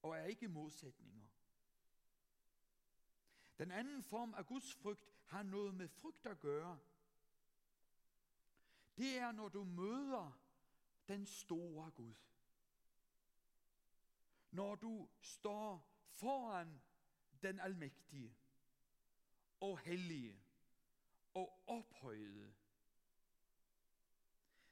og 0.02 0.18
er 0.18 0.24
ikke 0.24 0.48
modsætninger. 0.48 1.26
Den 3.58 3.72
anden 3.72 4.04
form 4.04 4.34
af 4.34 4.46
Guds 4.46 4.74
frygt 4.74 5.14
har 5.26 5.44
noget 5.44 5.74
med 5.74 5.88
frygt 5.88 6.26
at 6.26 6.40
gøre. 6.40 6.80
Det 8.98 9.18
er, 9.18 9.32
når 9.32 9.50
du 9.50 9.64
møder 9.64 10.40
den 11.08 11.26
store 11.26 11.92
Gud. 11.92 12.14
Når 14.56 14.76
du 14.76 15.10
står 15.20 15.92
foran 16.10 16.82
den 17.42 17.60
almægtige 17.60 18.38
og 19.60 19.80
hellige 19.80 20.40
og 21.34 21.64
ophøjede, 21.68 22.54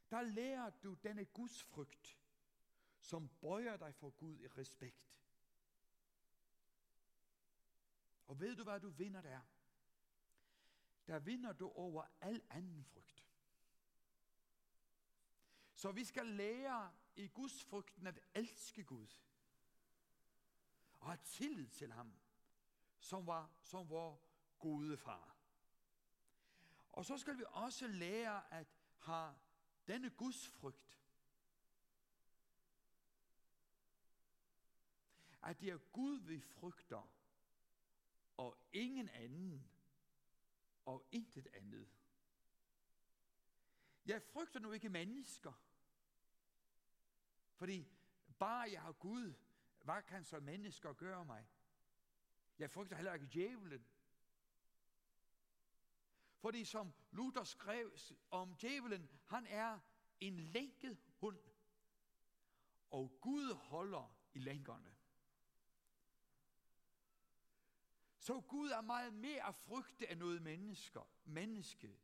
der 0.09 0.21
lærer 0.21 0.69
du 0.69 0.93
denne 0.93 1.25
Guds 1.25 1.63
frygt, 1.63 2.19
som 2.99 3.29
bøjer 3.41 3.77
dig 3.77 3.95
for 3.95 4.09
Gud 4.09 4.39
i 4.39 4.47
respekt. 4.47 5.19
Og 8.27 8.39
ved 8.39 8.55
du, 8.55 8.63
hvad 8.63 8.79
du 8.79 8.89
vinder 8.89 9.21
der? 9.21 9.41
Der 11.07 11.19
vinder 11.19 11.53
du 11.53 11.69
over 11.69 12.03
al 12.21 12.41
anden 12.49 12.83
frygt. 12.83 13.25
Så 15.75 15.91
vi 15.91 16.03
skal 16.03 16.25
lære 16.25 16.93
i 17.15 17.27
Guds 17.27 17.63
frygten 17.63 18.07
at 18.07 18.19
elske 18.33 18.83
Gud. 18.83 19.07
Og 21.03 21.09
har 21.09 21.15
tillid 21.15 21.67
til 21.67 21.91
ham, 21.91 22.13
som 22.99 23.27
var 23.27 23.51
som 23.61 23.89
vor 23.89 24.21
gode 24.59 24.97
far. 24.97 25.35
Og 26.91 27.05
så 27.05 27.17
skal 27.17 27.37
vi 27.37 27.43
også 27.47 27.87
lære 27.87 28.53
at 28.53 28.67
have 28.99 29.35
denne 29.87 30.09
Guds 30.09 30.47
frygt. 30.47 31.01
At 35.41 35.61
det 35.61 35.69
er 35.69 35.77
Gud, 35.77 36.19
vi 36.19 36.39
frygter, 36.39 37.09
og 38.37 38.57
ingen 38.71 39.09
anden, 39.09 39.69
og 40.85 41.05
intet 41.11 41.47
andet. 41.47 41.89
Jeg 44.05 44.21
frygter 44.21 44.59
nu 44.59 44.71
ikke 44.71 44.89
mennesker, 44.89 45.53
fordi 47.53 47.87
bare 48.39 48.71
jeg 48.71 48.81
har 48.81 48.91
Gud, 48.91 49.33
hvad 49.83 50.01
kan 50.01 50.23
så 50.23 50.39
mennesker 50.39 50.93
gøre 50.93 51.25
mig? 51.25 51.47
Jeg 52.59 52.71
frygter 52.71 52.95
heller 52.95 53.13
ikke 53.13 53.29
djævlen. 53.33 53.85
Fordi 56.37 56.65
som 56.65 56.93
Luther 57.11 57.43
skrev 57.43 57.97
om 58.31 58.55
djævlen, 58.55 59.09
han 59.25 59.47
er 59.47 59.79
en 60.19 60.39
lænket 60.39 60.97
hund. 61.17 61.39
Og 62.89 63.17
Gud 63.21 63.53
holder 63.53 64.15
i 64.33 64.39
lænkerne. 64.39 64.95
Så 68.19 68.41
Gud 68.41 68.69
er 68.69 68.81
meget 68.81 69.13
mere 69.13 69.47
at 69.47 69.55
frygte 69.55 70.09
af 70.09 70.17
noget 70.17 70.41
mennesker, 70.41 71.09
menneske. 71.25 71.99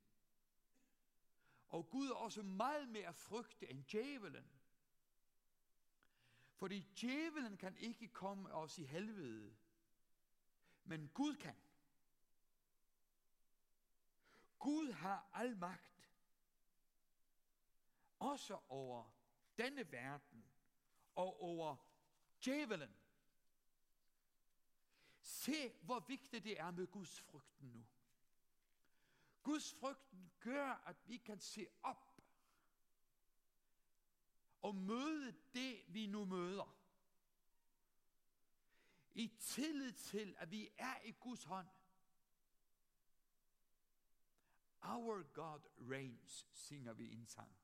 Og 1.69 1.89
Gud 1.89 2.09
er 2.09 2.15
også 2.15 2.43
meget 2.43 2.89
mere 2.89 3.07
at 3.07 3.15
frygte 3.15 3.69
end 3.69 3.83
djævelen. 3.83 4.58
Fordi 6.59 6.79
djævelen 7.01 7.57
kan 7.57 7.77
ikke 7.77 8.07
komme 8.07 8.53
os 8.53 8.77
i 8.77 8.83
helvede, 8.83 9.55
men 10.83 11.09
Gud 11.13 11.35
kan. 11.35 11.55
Gud 14.59 14.91
har 14.91 15.29
al 15.33 15.57
magt. 15.57 16.09
Også 18.19 18.59
over 18.69 19.11
denne 19.57 19.91
verden 19.91 20.45
og 21.15 21.43
over 21.43 21.75
djævelen. 22.45 22.95
Se, 25.21 25.73
hvor 25.81 25.99
vigtigt 25.99 26.43
det 26.43 26.59
er 26.59 26.71
med 26.71 26.87
Guds 26.87 27.21
frygten 27.21 27.69
nu. 27.71 27.85
Guds 29.43 29.73
frygten 29.73 30.31
gør, 30.39 30.83
at 30.85 30.95
vi 31.05 31.17
kan 31.17 31.39
se 31.39 31.67
op 31.83 32.08
og 34.61 34.75
møde 34.75 35.35
det, 35.53 35.83
vi 35.87 36.07
nu 36.07 36.25
møder. 36.25 36.75
I 39.13 39.27
tillid 39.39 39.91
til, 39.91 40.35
at 40.37 40.51
vi 40.51 40.69
er 40.77 40.95
i 41.05 41.11
Guds 41.11 41.43
hånd. 41.43 41.67
Our 44.81 45.23
God 45.33 45.61
reigns, 45.91 46.47
synger 46.51 46.93
vi 46.93 47.13
en 47.13 47.25
sang. 47.25 47.57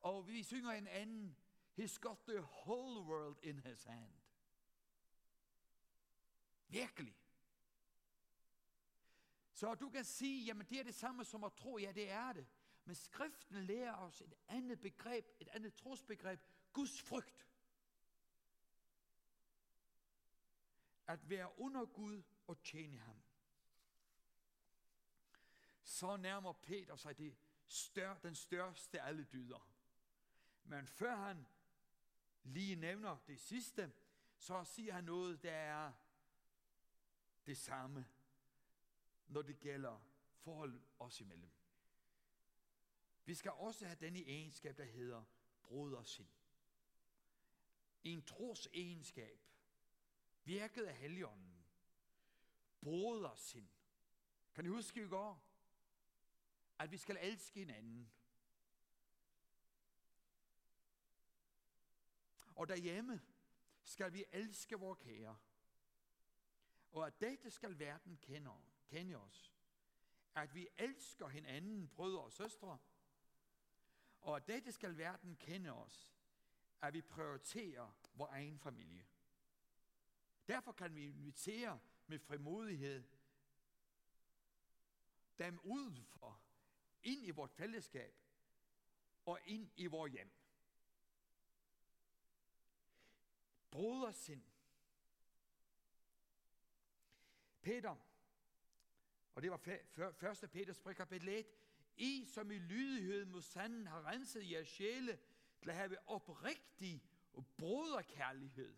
Og 0.00 0.28
vi 0.28 0.42
synger 0.42 0.70
en 0.72 0.86
anden, 0.86 1.36
He's 1.78 1.98
got 1.98 2.18
the 2.26 2.40
whole 2.40 3.00
world 3.00 3.36
in 3.42 3.58
his 3.58 3.84
hand. 3.84 4.12
Virkelig. 6.68 7.16
Så 9.52 9.74
du 9.74 9.90
kan 9.90 10.04
sige, 10.04 10.44
jamen 10.44 10.66
det 10.66 10.80
er 10.80 10.84
det 10.84 10.94
samme 10.94 11.24
som 11.24 11.44
at 11.44 11.52
tro, 11.52 11.78
ja 11.78 11.92
det 11.92 12.10
er 12.10 12.32
det. 12.32 12.46
Men 12.84 12.94
skriften 12.94 13.64
lærer 13.64 13.94
os 13.94 14.20
et 14.20 14.34
andet 14.48 14.80
begreb, 14.80 15.26
et 15.40 15.48
andet 15.48 15.74
trosbegreb, 15.74 16.40
Guds 16.72 17.02
frygt. 17.02 17.48
At 21.06 21.30
være 21.30 21.58
under 21.58 21.84
Gud 21.84 22.22
og 22.46 22.62
tjene 22.62 22.98
ham. 22.98 23.22
Så 25.82 26.16
nærmer 26.16 26.52
Peter 26.52 26.96
sig 26.96 27.18
det 27.18 27.36
stør, 27.66 28.14
den 28.14 28.34
største 28.34 29.00
af 29.00 29.08
alle 29.08 29.24
dyder. 29.24 29.68
Men 30.64 30.86
før 30.86 31.16
han 31.16 31.46
lige 32.42 32.76
nævner 32.76 33.16
det 33.26 33.40
sidste, 33.40 33.92
så 34.36 34.64
siger 34.64 34.92
han 34.92 35.04
noget, 35.04 35.42
der 35.42 35.52
er 35.52 35.92
det 37.46 37.56
samme, 37.56 38.08
når 39.26 39.42
det 39.42 39.60
gælder 39.60 39.98
forhold 40.36 40.80
os 40.98 41.20
imellem. 41.20 41.50
Vi 43.24 43.34
skal 43.34 43.50
også 43.50 43.86
have 43.86 43.96
denne 44.00 44.18
egenskab, 44.18 44.76
der 44.76 44.84
hedder 44.84 45.24
brodersind. 45.62 46.28
En 48.02 48.22
tros 48.22 48.68
egenskab, 48.72 49.40
virket 50.44 50.84
af 50.84 50.96
Helligånden. 50.96 51.64
Brodersind. 52.80 53.68
Kan 54.54 54.64
I 54.64 54.68
huske 54.68 55.02
i 55.02 55.08
går, 55.08 55.44
at 56.78 56.90
vi 56.90 56.96
skal 56.96 57.18
elske 57.20 57.60
hinanden? 57.60 58.12
Og 62.54 62.68
derhjemme 62.68 63.22
skal 63.82 64.12
vi 64.12 64.24
elske 64.32 64.76
vores 64.76 64.98
kære. 64.98 65.38
Og 66.92 67.06
at 67.06 67.20
dette 67.20 67.50
skal 67.50 67.78
verden 67.78 68.16
kende, 68.16 68.50
kende 68.86 69.16
os. 69.16 69.52
At 70.34 70.54
vi 70.54 70.68
elsker 70.78 71.28
hinanden, 71.28 71.88
brødre 71.88 72.22
og 72.22 72.32
søstre. 72.32 72.78
Og 74.24 74.36
at 74.36 74.46
dette 74.46 74.72
skal 74.72 74.98
verden 74.98 75.36
kende 75.36 75.70
os. 75.70 76.10
At 76.82 76.94
vi 76.94 77.02
prioriterer 77.02 77.90
vores 78.14 78.30
egen 78.30 78.58
familie. 78.58 79.06
Derfor 80.48 80.72
kan 80.72 80.94
vi 80.94 81.08
invitere 81.08 81.80
med 82.06 82.18
frimodighed 82.18 83.04
dem 85.38 85.60
udenfor, 85.64 86.40
ind 87.02 87.26
i 87.26 87.30
vores 87.30 87.52
fællesskab 87.52 88.14
og 89.26 89.40
ind 89.44 89.70
i 89.76 89.86
vores 89.86 90.12
hjem. 90.12 90.30
Brodersind. 93.70 94.44
Peter, 97.62 97.96
og 99.34 99.42
det 99.42 99.50
var 99.50 99.68
1. 100.42 100.50
Peters 100.50 100.78
brev 100.78 100.94
kapitel 100.94 101.28
1, 101.28 101.46
i 101.96 102.24
som 102.26 102.50
i 102.50 102.58
lydighed 102.58 103.24
mod 103.24 103.42
sanden 103.42 103.86
har 103.86 104.06
renset 104.06 104.50
jeres 104.50 104.68
sjæle 104.68 105.18
til 105.62 105.70
at 105.70 105.76
have 105.76 106.08
oprigtig 106.08 107.02
broderkærlighed. 107.56 108.76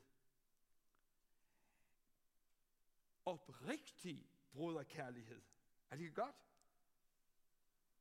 Oprigtig 3.24 4.30
broderkærlighed. 4.52 5.42
Er 5.90 5.96
det 5.96 6.14
godt? 6.14 6.36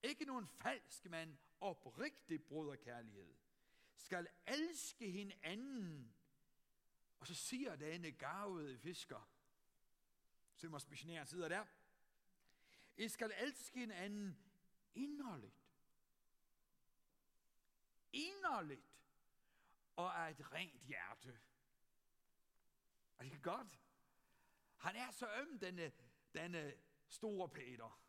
Ikke 0.04 0.26
nogen 0.26 0.48
falsk, 0.48 1.06
men 1.06 1.40
oprigtig 1.62 2.44
broderkærlighed. 2.44 3.34
Skal 3.96 4.28
elske 4.48 5.12
hinanden 5.12 6.16
og 7.26 7.28
så 7.28 7.36
siger 7.36 7.76
denne 7.76 8.12
gavede 8.12 8.78
fisker, 8.78 9.30
Sømmers 10.56 10.90
missionær 10.90 11.24
sidder 11.24 11.48
der, 11.48 11.66
I 12.98 13.08
skal 13.08 13.34
elske 13.40 13.80
hinanden 13.80 14.38
inderligt. 14.96 15.56
Inderligt. 18.14 18.92
Og 19.96 20.26
af 20.26 20.32
et 20.32 20.52
rent 20.52 20.82
hjerte. 20.82 21.40
Er 23.20 23.24
det 23.24 23.42
godt? 23.44 23.80
Han 24.78 24.96
er 24.96 25.12
så 25.12 25.28
øm, 25.42 25.60
denne, 25.60 25.92
denne 26.34 26.74
store 27.08 27.50
Peter. 27.50 28.02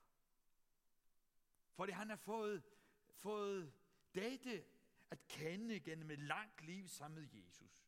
Fordi 1.72 1.92
han 1.92 2.09
har 2.09 2.16
fået, 2.16 2.62
fået 3.11 3.72
dette 4.14 4.64
at 5.11 5.29
kende 5.29 5.81
gennem 5.81 6.11
et 6.11 6.18
langt 6.18 6.61
liv 6.61 6.88
sammen 6.88 7.20
med 7.20 7.29
Jesus. 7.33 7.87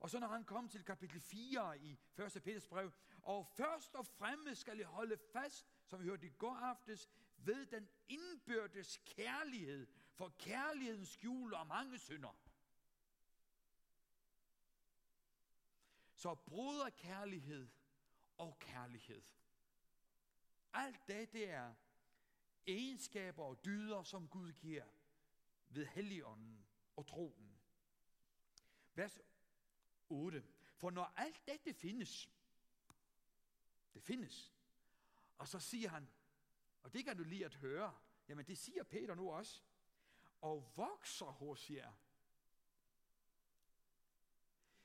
Og 0.00 0.10
så 0.10 0.18
når 0.18 0.28
han 0.28 0.44
kom 0.44 0.68
til 0.68 0.84
kapitel 0.84 1.20
4 1.20 1.78
i 1.78 1.98
1. 2.36 2.42
Peters 2.44 2.66
brev, 2.66 2.92
og 3.22 3.46
først 3.46 3.94
og 3.94 4.06
fremmest 4.06 4.60
skal 4.60 4.80
I 4.80 4.82
holde 4.82 5.18
fast, 5.32 5.66
som 5.86 6.00
vi 6.00 6.04
hørte 6.04 6.26
i 6.26 6.30
går 6.30 6.54
aftes, 6.54 7.10
ved 7.46 7.66
den 7.66 7.88
indbyrdes 8.08 9.00
kærlighed, 9.04 9.86
for 10.12 10.28
kærligheden 10.38 11.06
skjuler 11.06 11.64
mange 11.64 11.98
synder. 11.98 12.38
Så 16.14 16.34
broderkærlighed 16.34 17.68
og 18.38 18.58
kærlighed. 18.58 19.22
Alt 20.72 21.06
det, 21.06 21.32
det 21.32 21.50
er 21.50 21.74
egenskaber 22.66 23.44
og 23.44 23.64
dyder, 23.64 24.02
som 24.02 24.28
Gud 24.28 24.52
giver 24.52 24.84
ved 25.68 25.86
helligånden 25.86 26.66
og 26.96 27.06
troen. 27.06 27.60
Vers 28.94 29.18
8. 30.08 30.44
For 30.74 30.90
når 30.90 31.12
alt 31.16 31.46
dette 31.46 31.74
findes, 31.74 32.30
det 33.94 34.02
findes, 34.02 34.52
og 35.38 35.48
så 35.48 35.58
siger 35.58 35.88
han, 35.88 36.08
og 36.82 36.92
det 36.92 37.04
kan 37.04 37.16
du 37.16 37.24
lige 37.24 37.44
at 37.44 37.54
høre, 37.54 37.94
jamen 38.28 38.46
det 38.46 38.58
siger 38.58 38.82
Peter 38.82 39.14
nu 39.14 39.30
også, 39.30 39.62
og 40.40 40.72
vokser 40.76 41.26
hos 41.26 41.70
jer. 41.70 41.92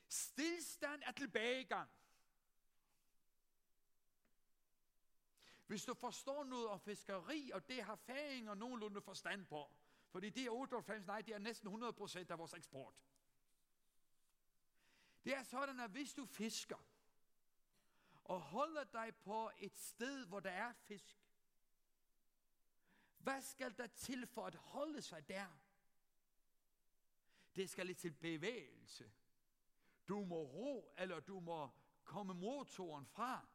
Stilstand 0.07 1.01
er 1.05 1.11
tilbagegang. 1.11 1.89
Hvis 5.67 5.85
du 5.85 5.93
forstår 5.93 6.43
noget 6.43 6.67
om 6.67 6.79
fiskeri, 6.79 7.51
og 7.53 7.67
det 7.67 7.83
har 7.83 7.95
færinger 7.95 8.53
nogenlunde 8.53 9.01
forstand 9.01 9.45
på, 9.45 9.71
fordi 10.09 10.29
det 10.29 10.45
er 10.45 10.49
98, 10.49 11.05
nej, 11.05 11.21
det 11.21 11.35
er 11.35 11.39
næsten 11.39 11.83
100% 11.83 12.31
af 12.31 12.37
vores 12.37 12.53
eksport. 12.53 12.93
Det 15.25 15.35
er 15.35 15.43
sådan, 15.43 15.79
at 15.79 15.91
hvis 15.91 16.13
du 16.13 16.25
fisker, 16.25 16.77
og 18.23 18.41
holder 18.41 18.83
dig 18.83 19.15
på 19.15 19.51
et 19.57 19.77
sted, 19.77 20.25
hvor 20.25 20.39
der 20.39 20.49
er 20.49 20.73
fisk, 20.73 21.17
hvad 23.27 23.41
skal 23.41 23.77
der 23.77 23.87
til 23.87 24.27
for 24.27 24.45
at 24.45 24.55
holde 24.55 25.01
sig 25.01 25.27
der? 25.27 25.47
Det 27.55 27.69
skal 27.69 27.85
lidt 27.85 27.97
til 27.97 28.11
bevægelse. 28.11 29.11
Du 30.07 30.25
må 30.25 30.35
ro, 30.35 30.93
eller 30.97 31.19
du 31.19 31.39
må 31.39 31.69
komme 32.03 32.33
motoren 32.33 33.05
fra, 33.05 33.47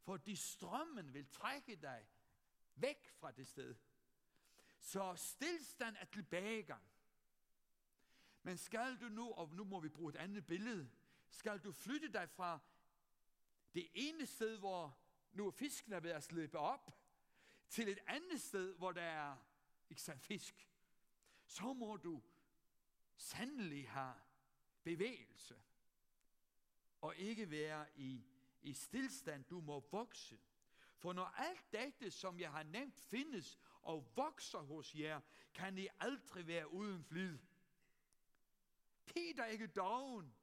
fordi 0.00 0.36
strømmen 0.36 1.14
vil 1.14 1.28
trække 1.28 1.76
dig 1.76 2.08
væk 2.74 3.08
fra 3.08 3.32
det 3.32 3.46
sted. 3.46 3.74
Så 4.78 5.14
stillstand 5.16 5.96
er 5.98 6.04
tilbagegang. 6.04 6.84
Men 8.42 8.56
skal 8.56 9.00
du 9.00 9.08
nu, 9.08 9.32
og 9.32 9.54
nu 9.54 9.64
må 9.64 9.80
vi 9.80 9.88
bruge 9.88 10.10
et 10.10 10.16
andet 10.16 10.46
billede, 10.46 10.90
skal 11.28 11.58
du 11.58 11.72
flytte 11.72 12.12
dig 12.12 12.30
fra 12.30 12.58
det 13.74 13.88
ene 13.94 14.26
sted, 14.26 14.58
hvor 14.58 14.98
nu 15.32 15.46
er 15.46 15.50
fisken 15.50 15.92
er 15.92 16.00
ved 16.00 16.10
at 16.10 16.22
slippe 16.22 16.58
op, 16.58 17.05
til 17.68 17.88
et 17.88 17.98
andet 18.06 18.40
sted, 18.40 18.74
hvor 18.74 18.92
der 18.92 19.02
er 19.02 19.36
ikke 19.90 20.02
så 20.02 20.16
fisk, 20.16 20.68
så 21.46 21.72
må 21.72 21.96
du 21.96 22.22
sandelig 23.16 23.90
have 23.90 24.14
bevægelse, 24.82 25.56
og 27.00 27.16
ikke 27.16 27.50
være 27.50 27.86
i, 27.96 28.24
i 28.62 28.72
stillstand. 28.72 29.44
Du 29.44 29.60
må 29.60 29.88
vokse. 29.90 30.38
For 30.96 31.12
når 31.12 31.24
alt 31.24 31.72
dette, 31.72 32.10
som 32.10 32.40
jeg 32.40 32.50
har 32.50 32.62
nævnt, 32.62 32.94
findes 32.94 33.58
og 33.82 34.16
vokser 34.16 34.58
hos 34.58 34.94
jer, 34.94 35.20
kan 35.54 35.78
I 35.78 35.88
aldrig 36.00 36.46
være 36.46 36.72
uden 36.72 37.04
flid. 37.04 37.38
Peter 39.06 39.42
er 39.42 39.46
ikke 39.46 39.66
doven. 39.66 40.34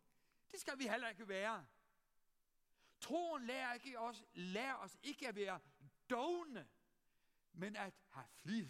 Det 0.51 0.59
skal 0.59 0.79
vi 0.79 0.87
heller 0.87 1.09
ikke 1.09 1.27
være. 1.27 1.65
Troen 2.99 3.45
lærer, 3.45 3.73
ikke 3.73 3.99
os, 3.99 4.23
lærer 4.33 4.75
os 4.75 4.97
ikke 5.03 5.27
at 5.27 5.35
være 5.35 5.59
dogne, 6.09 6.67
men 7.53 7.75
at 7.75 7.93
have 8.09 8.27
flid. 8.27 8.69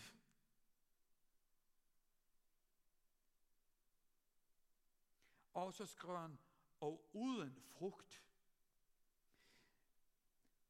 Og 5.53 5.73
så 5.73 5.85
skriver 5.85 6.19
han, 6.19 6.39
og 6.79 7.09
uden 7.13 7.63
frugt. 7.63 8.23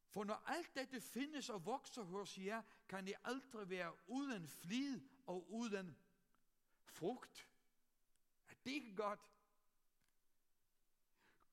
For 0.10 0.24
når 0.24 0.44
alt 0.46 0.76
dette 0.76 1.02
findes 1.02 1.50
og 1.50 1.66
vokser 1.66 2.04
hos 2.04 2.38
jer, 2.38 2.62
kan 2.88 3.06
det 3.06 3.16
aldrig 3.24 3.70
være 3.70 3.96
uden 4.08 4.48
flid 4.48 5.02
og 5.26 5.52
uden 5.52 5.98
frugt. 6.86 7.50
Er 8.48 8.54
det 8.66 8.72
ikke 8.72 8.96
godt? 8.96 9.20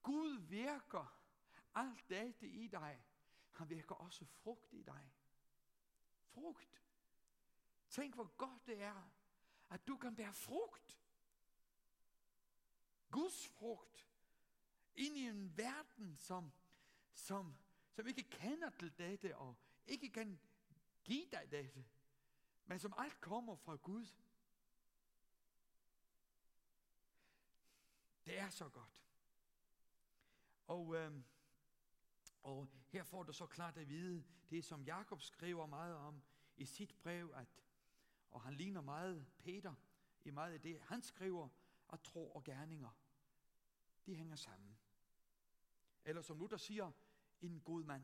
Gud 0.03 0.39
virker 0.39 1.21
alt 1.75 2.09
dette 2.09 2.47
i 2.47 2.67
dig. 2.67 3.03
Han 3.51 3.69
virker 3.69 3.95
også 3.95 4.25
frugt 4.25 4.73
i 4.73 4.83
dig. 4.83 5.13
Frugt. 6.33 6.81
Tænk, 7.89 8.15
hvor 8.15 8.35
godt 8.37 8.65
det 8.65 8.81
er, 8.81 9.11
at 9.69 9.87
du 9.87 9.97
kan 9.97 10.15
bære 10.15 10.33
frugt. 10.33 10.99
Guds 13.11 13.47
frugt. 13.47 14.07
Ind 14.95 15.17
i 15.17 15.27
en 15.27 15.57
verden, 15.57 16.17
som, 16.17 16.51
som, 17.13 17.57
som 17.91 18.07
ikke 18.07 18.23
kender 18.23 18.69
til 18.69 18.97
dette, 18.97 19.37
og 19.37 19.55
ikke 19.85 20.09
kan 20.09 20.39
give 21.03 21.25
dig 21.31 21.51
dette, 21.51 21.85
men 22.65 22.79
som 22.79 22.93
alt 22.97 23.21
kommer 23.21 23.55
fra 23.55 23.75
Gud. 23.75 24.05
Det 28.25 28.39
er 28.39 28.49
så 28.49 28.69
godt. 28.69 29.05
Og, 30.67 30.95
øh, 30.95 31.21
og 32.43 32.67
her 32.87 33.03
får 33.03 33.23
du 33.23 33.33
så 33.33 33.45
klart 33.45 33.77
at 33.77 33.89
vide, 33.89 34.23
det 34.49 34.65
som 34.65 34.83
Jakob 34.83 35.21
skriver 35.21 35.65
meget 35.65 35.95
om 35.95 36.23
i 36.57 36.65
sit 36.65 36.95
brev, 37.03 37.33
at, 37.35 37.47
og 38.31 38.41
han 38.41 38.53
ligner 38.53 38.81
meget 38.81 39.27
Peter 39.37 39.73
i 40.23 40.29
meget 40.29 40.53
af 40.53 40.61
det, 40.61 40.79
han 40.81 41.01
skriver, 41.01 41.49
at 41.93 42.01
tro 42.01 42.31
og 42.31 42.43
gerninger, 42.43 42.89
de 44.05 44.15
hænger 44.15 44.35
sammen. 44.35 44.77
Eller 46.05 46.21
som 46.21 46.39
Luther 46.39 46.57
siger, 46.57 46.91
en 47.41 47.61
god 47.61 47.83
mand, 47.83 48.03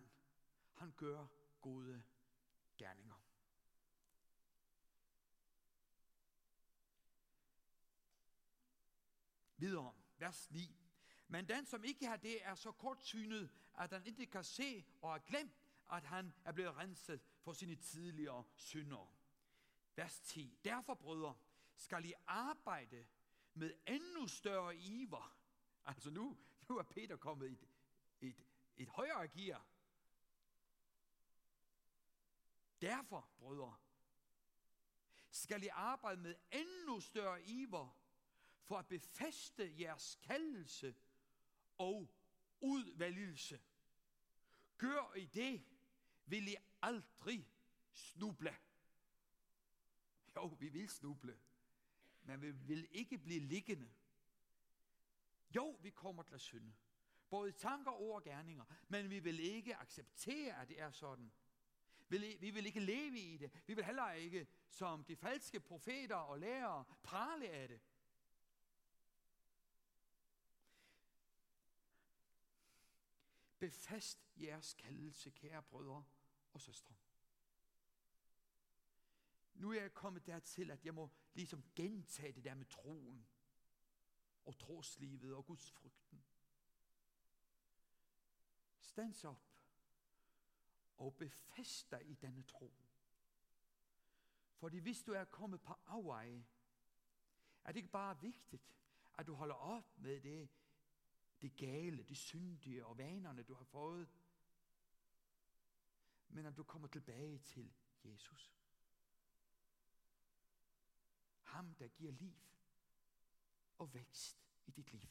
han 0.73 0.91
gør 0.91 1.27
gode 1.61 2.03
gerninger. 2.77 3.21
Videre, 9.57 9.93
vers 10.17 10.51
9. 10.51 10.75
Men 11.27 11.49
den, 11.49 11.65
som 11.65 11.83
ikke 11.83 12.07
har 12.07 12.17
det, 12.17 12.45
er 12.45 12.55
så 12.55 12.71
kortsynet, 12.71 13.51
at 13.77 13.91
han 13.91 14.05
ikke 14.05 14.25
kan 14.25 14.43
se 14.43 14.85
og 15.01 15.11
har 15.11 15.19
glemt, 15.19 15.53
at 15.91 16.03
han 16.03 16.33
er 16.45 16.51
blevet 16.51 16.77
renset 16.77 17.21
for 17.41 17.53
sine 17.53 17.75
tidligere 17.75 18.43
synder. 18.55 19.13
Vers 19.95 20.19
10. 20.19 20.59
Derfor, 20.63 20.93
brødre, 20.93 21.35
skal 21.75 22.05
I 22.05 22.13
arbejde 22.27 23.05
med 23.53 23.73
endnu 23.87 24.27
større 24.27 24.75
iver. 24.75 25.37
Altså 25.85 26.09
nu, 26.09 26.37
nu 26.69 26.77
er 26.77 26.83
Peter 26.83 27.17
kommet 27.17 27.49
i 27.49 27.51
et, 27.51 27.67
et, 28.21 28.45
et 28.77 28.87
højere 28.87 29.27
gear. 29.27 29.65
Derfor, 32.81 33.29
brødre, 33.37 33.75
skal 35.31 35.63
I 35.63 35.67
arbejde 35.67 36.21
med 36.21 36.35
endnu 36.51 36.99
større 36.99 37.43
iver 37.43 37.97
for 38.63 38.77
at 38.77 38.87
befeste 38.87 39.73
jeres 39.79 40.19
kaldelse 40.23 40.95
og 41.77 42.09
udvalgelse. 42.61 43.59
Gør 44.77 45.15
I 45.15 45.25
det, 45.25 45.63
vil 46.25 46.47
I 46.47 46.55
aldrig 46.81 47.49
snuble. 47.91 48.55
Jo, 50.35 50.45
vi 50.59 50.69
vil 50.69 50.89
snuble, 50.89 51.39
men 52.23 52.41
vi 52.41 52.51
vil 52.51 52.87
ikke 52.91 53.17
blive 53.17 53.39
liggende. 53.39 53.89
Jo, 55.55 55.79
vi 55.81 55.89
kommer 55.89 56.23
til 56.23 56.35
at 56.35 56.41
synde. 56.41 56.73
Både 57.29 57.51
tanker, 57.51 57.91
ord 57.91 58.15
og 58.15 58.23
gerninger. 58.23 58.65
Men 58.87 59.09
vi 59.09 59.19
vil 59.19 59.39
ikke 59.39 59.75
acceptere, 59.75 60.61
at 60.61 60.67
det 60.67 60.81
er 60.81 60.91
sådan. 60.91 61.31
Vi 62.09 62.51
vil 62.51 62.65
ikke 62.65 62.79
leve 62.79 63.19
i 63.19 63.37
det. 63.37 63.51
Vi 63.67 63.73
vil 63.73 63.85
heller 63.85 64.11
ikke, 64.11 64.47
som 64.69 65.03
de 65.03 65.15
falske 65.15 65.59
profeter 65.59 66.15
og 66.15 66.39
lærere, 66.39 66.85
prale 67.03 67.49
af 67.49 67.67
det. 67.67 67.81
Befast 73.59 74.29
jeres 74.37 74.73
kaldelse, 74.73 75.29
kære 75.29 75.63
brødre 75.63 76.05
og 76.53 76.61
søstre. 76.61 76.95
Nu 79.53 79.71
er 79.71 79.81
jeg 79.81 79.93
kommet 79.93 80.25
dertil, 80.25 80.71
at 80.71 80.85
jeg 80.85 80.93
må 80.93 81.09
ligesom 81.33 81.63
gentage 81.75 82.33
det 82.33 82.43
der 82.43 82.53
med 82.53 82.65
troen 82.65 83.27
og 84.45 84.57
troslivet 84.57 85.33
og 85.35 85.45
Guds 85.45 85.71
frygten. 85.71 86.23
Stands 88.79 89.23
op 89.23 89.47
og 90.97 91.15
befast 91.15 91.91
dig 91.91 92.09
i 92.09 92.13
denne 92.13 92.43
tro. 92.43 92.73
Fordi 94.55 94.77
hvis 94.77 95.03
du 95.03 95.11
er 95.11 95.23
kommet 95.23 95.61
på 95.61 95.73
afveje, 95.85 96.45
er 97.63 97.71
det 97.71 97.75
ikke 97.75 97.89
bare 97.89 98.21
vigtigt, 98.21 98.73
at 99.17 99.27
du 99.27 99.33
holder 99.33 99.55
op 99.55 99.97
med 99.97 100.21
det, 100.21 100.49
det 101.41 101.55
gale, 101.55 102.03
det 102.03 102.17
syndige 102.17 102.85
og 102.85 102.97
vanerne, 102.97 103.43
du 103.43 103.55
har 103.55 103.63
fået, 103.63 104.09
men 106.29 106.45
at 106.45 106.57
du 106.57 106.63
kommer 106.63 106.87
tilbage 106.87 107.37
til 107.37 107.73
Jesus. 108.03 108.53
Ham, 111.43 111.75
der 111.75 111.87
giver 111.87 112.11
liv 112.11 112.35
og 113.77 113.93
vækst 113.93 114.47
i 114.65 114.71
dit 114.71 114.91
liv. 114.91 115.09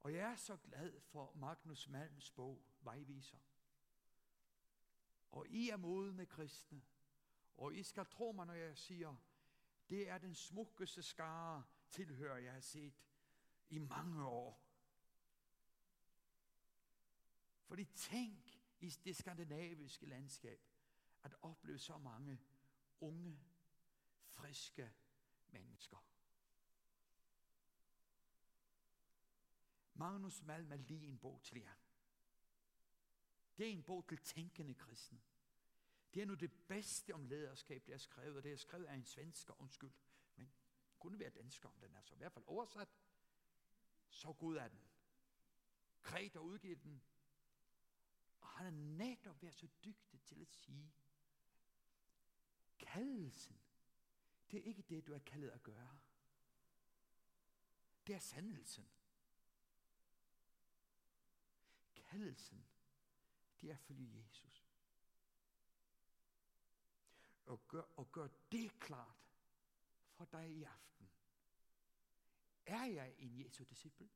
Og 0.00 0.14
jeg 0.14 0.32
er 0.32 0.36
så 0.36 0.56
glad 0.56 1.00
for 1.00 1.32
Magnus 1.34 1.88
Malms 1.88 2.30
bog, 2.30 2.62
Vejviser. 2.80 3.38
Og 5.30 5.48
I 5.48 5.68
er 5.68 5.76
modne 5.76 6.26
kristne, 6.26 6.82
og 7.56 7.74
I 7.74 7.82
skal 7.82 8.06
tro 8.06 8.32
mig, 8.32 8.46
når 8.46 8.54
jeg 8.54 8.78
siger, 8.78 9.16
det 9.88 10.08
er 10.08 10.18
den 10.18 10.34
smukkeste 10.34 11.02
skare 11.02 11.64
tilhører, 11.88 12.36
jeg 12.36 12.52
har 12.52 12.60
set 12.60 12.94
i 13.70 13.78
mange 13.78 14.24
år. 14.24 14.62
Fordi 17.66 17.84
tænk 17.84 18.60
i 18.80 18.90
det 18.90 19.16
skandinaviske 19.16 20.06
landskab, 20.06 20.60
at 21.22 21.34
opleve 21.42 21.78
så 21.78 21.98
mange 21.98 22.40
unge, 23.00 23.40
friske 24.26 24.92
mennesker. 25.50 26.06
Magnus 29.94 30.42
Malm 30.42 30.72
er 30.72 30.76
lige 30.76 31.06
en 31.06 31.18
bog 31.18 31.42
til 31.42 31.60
jer. 31.60 31.74
Det 33.58 33.66
er 33.66 33.72
en 33.72 33.82
bog 33.82 34.08
til 34.08 34.18
tænkende 34.18 34.74
kristne. 34.74 35.20
Det 36.14 36.22
er 36.22 36.26
nu 36.26 36.34
det 36.34 36.52
bedste 36.68 37.14
om 37.14 37.24
lederskab, 37.24 37.86
det 37.86 37.94
er 37.94 37.98
skrevet, 37.98 38.36
og 38.36 38.42
det 38.42 38.52
er 38.52 38.56
skrevet 38.56 38.84
af 38.84 38.94
en 38.94 39.04
svensker, 39.04 39.60
undskyld. 39.60 39.92
Men 40.36 40.52
kunne 40.98 41.18
være 41.18 41.30
dansker, 41.30 41.68
om 41.68 41.80
den 41.80 41.94
er 41.94 42.02
så 42.02 42.14
i 42.14 42.18
hvert 42.18 42.32
fald 42.32 42.44
oversat. 42.46 42.88
Så 44.10 44.32
god 44.32 44.56
er 44.56 44.68
den. 44.68 44.80
Kret 46.02 46.36
og 46.36 46.44
udgivet 46.44 46.82
den. 46.82 47.02
Og 48.40 48.48
han 48.48 48.66
er 48.66 48.70
netop 48.70 49.42
været 49.42 49.54
så 49.54 49.68
dygtig 49.84 50.20
til 50.22 50.40
at 50.42 50.48
sige, 50.48 50.92
kaldelsen, 52.78 53.60
det 54.50 54.58
er 54.58 54.64
ikke 54.64 54.82
det, 54.82 55.06
du 55.06 55.12
er 55.12 55.18
kaldet 55.18 55.50
at 55.50 55.62
gøre. 55.62 55.98
Det 58.06 58.14
er 58.14 58.18
sandelsen. 58.18 58.88
Kaldelsen, 61.94 62.66
det 63.60 63.70
er 63.70 63.74
at 63.74 63.80
følge 63.80 64.18
Jesus. 64.18 64.66
Og 67.46 67.68
gør, 67.68 67.82
og 67.96 68.12
gør 68.12 68.28
det 68.52 68.80
klart 68.80 69.28
for 70.10 70.24
dig 70.24 70.50
i 70.50 70.62
aften. 70.62 71.09
Er 72.66 72.84
jeg 72.84 73.14
en 73.18 73.44
Jesu 73.44 73.64
disciple? 73.64 74.08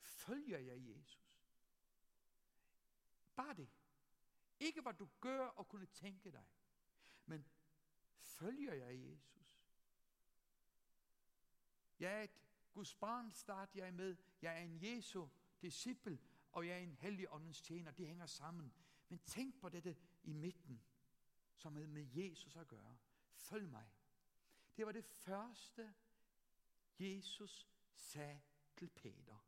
Følger 0.00 0.58
jeg 0.58 0.88
Jesus? 0.88 1.24
Bare 3.36 3.54
det. 3.54 3.68
Ikke 4.60 4.80
hvad 4.80 4.94
du 4.94 5.08
gør 5.20 5.46
og 5.46 5.68
kunne 5.68 5.86
tænke 5.86 6.32
dig, 6.32 6.44
men 7.26 7.46
følger 8.18 8.74
jeg 8.74 9.10
Jesus? 9.10 9.58
Jeg 11.98 12.18
er 12.18 12.22
et 12.22 12.40
Guds 12.72 12.94
barn, 12.94 13.32
start 13.32 13.76
jeg 13.76 13.94
med. 13.94 14.16
Jeg 14.42 14.54
er 14.54 14.64
en 14.64 14.82
Jesu 14.82 15.28
disciple, 15.62 16.18
og 16.52 16.66
jeg 16.66 16.74
er 16.74 16.80
en 16.80 16.94
hellig 16.94 17.32
åndens 17.32 17.60
tjener. 17.60 17.90
Det 17.90 18.06
hænger 18.06 18.26
sammen. 18.26 18.72
Men 19.08 19.18
tænk 19.18 19.60
på 19.60 19.68
dette 19.68 19.96
i 20.22 20.32
midten, 20.32 20.82
som 21.54 21.76
er 21.76 21.86
med 21.86 22.06
Jesus 22.14 22.56
at 22.56 22.68
gøre. 22.68 22.96
Følg 23.34 23.68
mig. 23.68 23.90
Det 24.76 24.86
var 24.86 24.92
det 24.92 25.04
første, 25.04 25.94
Jesus 26.98 27.68
sagde 27.94 28.40
til 28.76 28.88
Peter. 28.88 29.38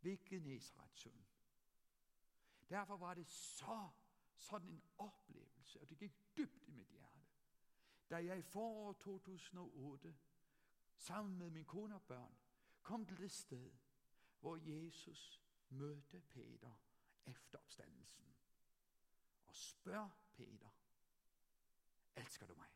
hvilken 0.00 0.26
Genesarets 0.26 1.00
søn. 1.00 1.26
Derfor 2.68 2.96
var 2.96 3.14
det 3.14 3.26
så 3.26 3.90
sådan 4.36 4.68
en 4.68 4.82
oplevelse, 4.98 5.80
og 5.80 5.90
det 5.90 5.98
gik 5.98 6.36
dybt 6.36 6.62
i 6.66 6.70
mit 6.70 6.88
hjerte. 6.88 7.20
Da 8.10 8.16
jeg 8.16 8.38
i 8.38 8.42
foråret 8.42 8.96
2008, 8.96 10.16
sammen 10.96 11.38
med 11.38 11.50
min 11.50 11.64
kone 11.64 11.94
og 11.94 12.02
børn, 12.02 12.36
kom 12.82 13.06
til 13.06 13.18
det 13.18 13.30
sted, 13.30 13.72
hvor 14.40 14.56
Jesus 14.56 15.42
mødte 15.68 16.20
Peter 16.20 16.72
efter 17.26 17.58
opstandelsen 17.58 18.34
og 19.46 19.54
spørg 19.54 20.10
Peter, 20.32 20.68
elsker 22.16 22.46
du 22.46 22.54
mig? 22.54 22.68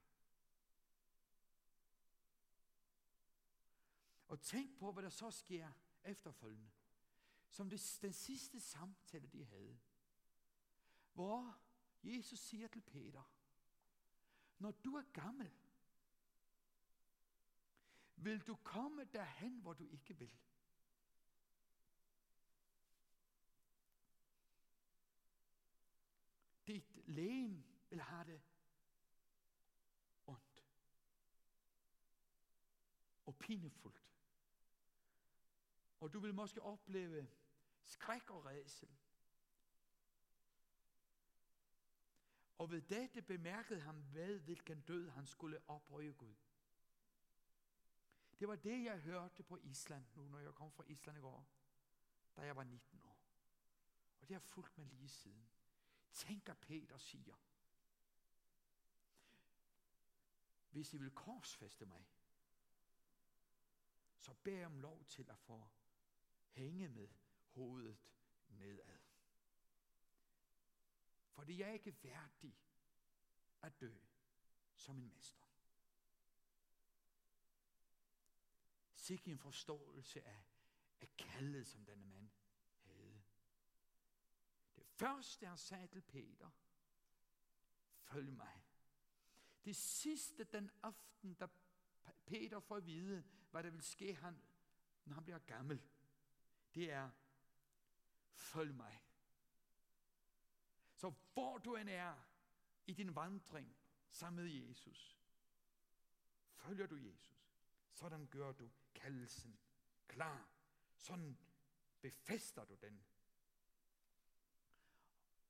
Og 4.28 4.40
tænk 4.40 4.78
på, 4.78 4.92
hvad 4.92 5.02
der 5.02 5.08
så 5.08 5.30
sker 5.30 5.72
efterfølgende. 6.04 6.70
Som 7.50 7.70
det, 7.70 7.98
den 8.02 8.12
sidste 8.12 8.60
samtale, 8.60 9.26
de 9.26 9.44
havde. 9.44 9.78
Hvor 11.12 11.58
Jesus 12.02 12.38
siger 12.38 12.68
til 12.68 12.80
Peter, 12.80 13.22
når 14.58 14.70
du 14.70 14.94
er 14.96 15.02
gammel, 15.12 15.50
vil 18.16 18.40
du 18.40 18.54
komme 18.54 19.04
derhen, 19.04 19.58
hvor 19.58 19.72
du 19.72 19.88
ikke 19.88 20.18
vil. 20.18 20.38
Dit 26.66 27.08
lægen 27.08 27.66
vil 27.90 28.00
have 28.00 28.24
det 28.24 28.42
ondt 30.26 30.66
og 33.26 33.36
pinefuldt. 33.36 34.07
Og 36.00 36.12
du 36.12 36.20
vil 36.20 36.34
måske 36.34 36.62
opleve 36.62 37.28
skræk 37.84 38.30
og 38.30 38.44
redsel. 38.44 38.88
Og 42.58 42.70
ved 42.70 42.82
dette 42.82 43.22
bemærkede 43.22 43.80
han 43.80 44.04
ved, 44.12 44.38
hvilken 44.38 44.80
død 44.80 45.08
han 45.08 45.26
skulle 45.26 45.60
oprøje 45.68 46.12
Gud. 46.12 46.34
Det 48.40 48.48
var 48.48 48.56
det, 48.56 48.84
jeg 48.84 48.98
hørte 48.98 49.42
på 49.42 49.56
Island, 49.56 50.04
nu 50.14 50.28
når 50.28 50.38
jeg 50.38 50.54
kom 50.54 50.72
fra 50.72 50.84
Island 50.86 51.18
i 51.18 51.20
går, 51.20 51.46
da 52.36 52.42
jeg 52.42 52.56
var 52.56 52.64
19 52.64 53.00
år. 53.02 53.18
Og 54.20 54.28
det 54.28 54.34
har 54.34 54.40
fulgt 54.40 54.78
mig 54.78 54.86
lige 54.86 55.08
siden. 55.08 55.48
Tænker 56.12 56.54
Peter 56.54 56.98
siger, 56.98 57.34
hvis 60.70 60.94
I 60.94 60.96
vil 60.96 61.10
korsfeste 61.10 61.86
mig, 61.86 62.06
så 64.16 64.34
bær 64.34 64.66
om 64.66 64.78
lov 64.78 65.04
til 65.04 65.30
at 65.30 65.38
få 65.38 65.68
hænge 66.50 66.88
med 66.88 67.08
hovedet 67.50 67.96
nedad. 68.48 68.98
Fordi 71.30 71.60
jeg 71.60 71.68
er 71.68 71.72
ikke 71.72 71.96
værdig 72.02 72.56
at 73.62 73.80
dø 73.80 73.94
som 74.76 74.98
en 74.98 75.08
mester. 75.08 75.46
Sikke 78.94 79.30
en 79.30 79.38
forståelse 79.38 80.22
af, 80.22 80.42
af 81.00 81.16
kaldet, 81.16 81.66
som 81.66 81.84
denne 81.84 82.06
mand 82.06 82.28
havde. 82.84 83.22
Det 84.76 84.86
første, 84.86 85.46
han 85.46 85.58
sagde 85.58 85.86
til 85.86 86.00
Peter, 86.00 86.50
følg 88.02 88.32
mig. 88.32 88.62
Det 89.64 89.76
sidste 89.76 90.44
den 90.44 90.70
aften, 90.82 91.34
da 91.34 91.46
Peter 92.26 92.60
får 92.60 92.76
at 92.76 92.86
vide, 92.86 93.24
hvad 93.50 93.62
der 93.62 93.70
vil 93.70 93.82
ske, 93.82 94.14
han, 94.14 94.42
når 95.04 95.14
han 95.14 95.24
bliver 95.24 95.38
gammel, 95.38 95.82
det 96.78 96.90
er, 96.90 97.10
følg 98.32 98.74
mig. 98.74 99.04
Så 100.94 101.12
hvor 101.32 101.58
du 101.58 101.76
end 101.76 101.88
er 101.88 102.14
i 102.86 102.92
din 102.94 103.14
vandring 103.14 103.76
sammen 104.10 104.44
med 104.44 104.52
Jesus, 104.52 105.18
følger 106.52 106.86
du 106.86 106.96
Jesus, 106.96 107.50
sådan 107.90 108.26
gør 108.26 108.52
du 108.52 108.70
kaldelsen 108.94 109.58
klar. 110.08 110.48
Sådan 110.96 111.38
befester 112.00 112.64
du 112.64 112.74
den. 112.74 113.04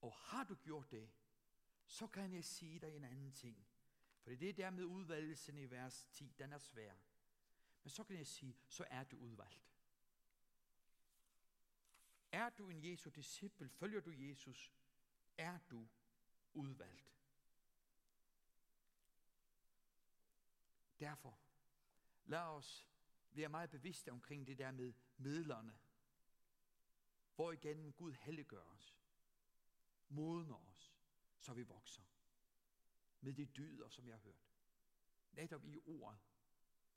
Og 0.00 0.12
har 0.12 0.44
du 0.44 0.54
gjort 0.54 0.90
det, 0.90 1.10
så 1.86 2.06
kan 2.06 2.32
jeg 2.32 2.44
sige 2.44 2.78
dig 2.78 2.96
en 2.96 3.04
anden 3.04 3.32
ting. 3.32 3.66
For 4.20 4.30
det 4.30 4.48
er 4.48 4.52
der 4.52 4.70
med 4.70 4.84
udvalgelsen 4.84 5.58
i 5.58 5.70
vers 5.70 6.06
10, 6.12 6.34
den 6.38 6.52
er 6.52 6.58
svær. 6.58 6.94
Men 7.82 7.90
så 7.90 8.04
kan 8.04 8.16
jeg 8.16 8.26
sige, 8.26 8.56
så 8.68 8.84
er 8.90 9.04
du 9.04 9.16
udvalgt. 9.16 9.67
Er 12.32 12.50
du 12.50 12.68
en 12.68 12.84
Jesu 12.84 13.10
disciple, 13.10 13.68
følger 13.68 14.00
du 14.00 14.10
Jesus, 14.10 14.72
er 15.38 15.58
du 15.70 15.88
udvalgt. 16.54 17.14
Derfor, 21.00 21.38
lad 22.24 22.38
os 22.38 22.88
være 23.30 23.48
meget 23.48 23.70
bevidste 23.70 24.12
omkring 24.12 24.46
det 24.46 24.58
der 24.58 24.70
med 24.70 24.92
midlerne, 25.16 25.78
hvor 27.34 27.52
igen 27.52 27.92
Gud 27.92 28.12
helliggør 28.12 28.62
os, 28.62 28.98
modner 30.08 30.68
os, 30.68 30.94
så 31.38 31.52
vi 31.52 31.62
vokser. 31.62 32.02
Med 33.20 33.32
de 33.32 33.46
dyder, 33.46 33.88
som 33.88 34.06
jeg 34.06 34.14
har 34.14 34.22
hørt. 34.22 34.48
Netop 35.32 35.64
i 35.64 35.78
ordet, 35.86 36.20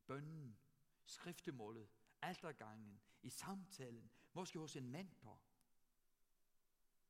bønnen, 0.07 0.57
skriftemålet, 1.05 1.89
altergangen, 2.21 3.01
i 3.21 3.29
samtalen, 3.29 4.11
måske 4.33 4.59
hos 4.59 4.75
en 4.75 4.89
mentor. 4.91 5.39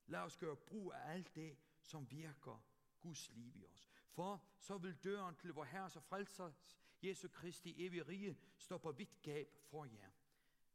Lad 0.05 0.19
os 0.19 0.37
gøre 0.37 0.55
brug 0.55 0.93
af 0.93 1.11
alt 1.13 1.35
det, 1.35 1.57
som 1.81 2.11
virker 2.11 2.63
Guds 2.99 3.31
liv 3.31 3.55
i 3.55 3.65
os. 3.65 3.87
For 4.09 4.43
så 4.59 4.77
vil 4.77 4.95
døren 5.03 5.35
til 5.35 5.53
vor 5.53 5.63
Herres 5.63 5.95
og 5.95 6.03
Frelsers 6.03 6.77
Jesu 7.03 7.27
Kristi 7.27 7.85
evige 7.85 8.03
rige 8.03 8.37
stå 8.57 8.77
på 8.77 8.91
vidt 8.91 9.21
gab 9.21 9.55
for 9.63 9.85
jer. 9.85 10.09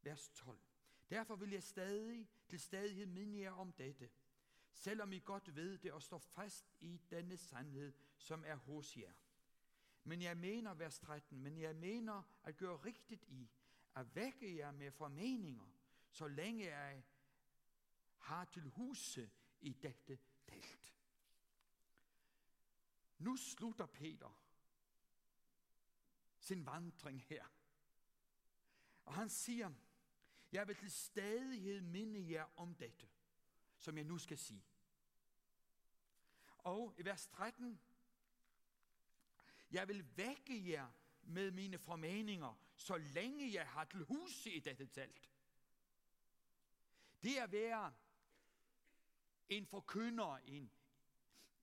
Vers 0.03 0.29
12. 0.29 0.59
Derfor 1.11 1.37
vil 1.37 1.51
jeg 1.51 1.63
stadig 1.63 2.29
til 2.49 2.61
stadighed 2.61 3.07
minde 3.07 3.41
jer 3.41 3.51
om 3.53 3.73
dette, 3.73 4.11
selvom 4.73 5.13
I 5.13 5.19
godt 5.19 5.57
ved 5.57 5.79
det 5.79 5.93
og 5.93 6.03
står 6.03 6.19
fast 6.19 6.75
i 6.81 7.01
denne 7.11 7.37
sandhed, 7.37 7.93
som 8.17 8.45
er 8.47 8.55
hos 8.55 8.97
jer. 8.97 9.13
Men 10.05 10.23
jeg 10.23 10.37
mener, 10.37 10.75
vers 10.75 10.99
13, 10.99 11.41
men 11.41 11.59
jeg 11.59 11.77
mener 11.77 12.23
at 12.43 12.57
gøre 12.57 12.77
rigtigt 12.77 13.25
i, 13.29 13.51
at 13.95 14.17
vække 14.17 14.57
jer 14.57 14.71
med 14.71 14.91
formeninger, 14.91 15.76
så 16.17 16.29
længe 16.29 16.65
jeg 16.65 17.05
har 18.19 18.45
til 18.45 18.63
huse 18.63 19.31
i 19.61 19.73
dette 19.73 20.19
telt. 20.47 20.95
Nu 23.19 23.37
slutter 23.37 23.87
Peter 23.87 24.43
sin 26.39 26.67
vandring 26.67 27.23
her. 27.23 27.45
Og 29.05 29.15
han 29.15 29.29
siger, 29.29 29.71
jeg 30.53 30.69
vil 30.69 30.77
til 30.77 30.91
stadighed 30.91 31.81
minde 31.81 32.31
jer 32.31 32.47
om 32.57 32.75
dette, 32.75 33.09
som 33.79 33.97
jeg 33.97 34.05
nu 34.05 34.19
skal 34.19 34.39
sige. 34.39 34.65
Og 36.59 36.95
i 36.99 37.05
vers 37.05 37.27
13, 37.27 37.81
jeg 39.71 39.89
vil 39.89 40.17
vække 40.17 40.71
jer 40.71 40.91
med 41.23 41.51
mine 41.51 41.79
formaninger, 41.79 42.55
så 42.77 42.97
længe 42.97 43.53
jeg 43.53 43.69
har 43.69 43.85
til 43.85 44.05
huse 44.05 44.53
i 44.53 44.61
dette 44.61 44.87
telt. 44.87 45.36
Det 47.27 47.37
at 47.37 47.53
være 47.53 47.93
en 49.49 49.67
forkynder, 49.67 50.37
en, 50.37 50.71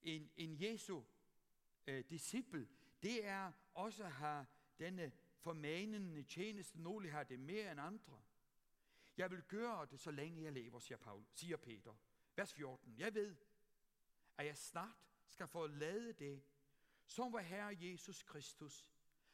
en, 0.01 0.31
en 0.35 0.61
Jesu 0.61 1.03
øh, 1.87 2.03
disciple, 2.09 2.67
det 3.03 3.25
er 3.25 3.51
også 3.73 4.03
at 4.03 4.11
have 4.11 4.45
denne 4.79 5.11
formanende 5.39 6.23
tjeneste. 6.23 6.81
Nogle 6.81 7.09
har 7.09 7.23
det 7.23 7.39
mere 7.39 7.71
end 7.71 7.81
andre. 7.81 8.21
Jeg 9.17 9.31
vil 9.31 9.43
gøre 9.43 9.85
det, 9.85 9.99
så 9.99 10.11
længe 10.11 10.43
jeg 10.43 10.51
lever, 10.53 10.79
siger, 10.79 10.97
Paul, 10.97 11.25
siger 11.33 11.57
Peter. 11.57 11.93
Vers 12.35 12.53
14. 12.53 12.95
Jeg 12.97 13.13
ved, 13.13 13.35
at 14.37 14.45
jeg 14.45 14.57
snart 14.57 14.97
skal 15.27 15.47
forlade 15.47 16.13
det, 16.13 16.43
som 17.05 17.33
vor 17.33 17.39
Herre 17.39 17.77
Jesus 17.81 18.23
Kristus 18.23 18.85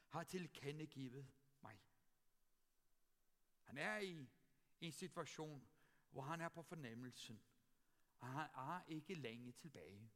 har 0.08 0.24
tilkendegivet 0.24 1.28
mig. 1.62 1.80
Han 3.64 3.78
er 3.78 3.98
i 3.98 4.28
en 4.82 4.92
situation, 4.92 5.68
hvor 6.12 6.22
han 6.22 6.41
er 6.41 6.49
på 6.49 6.62
fornemmelsen, 6.62 7.41
og 8.20 8.28
han 8.28 8.49
er 8.55 8.82
ikke 8.88 9.14
længe 9.14 9.51
tilbage. 9.51 10.12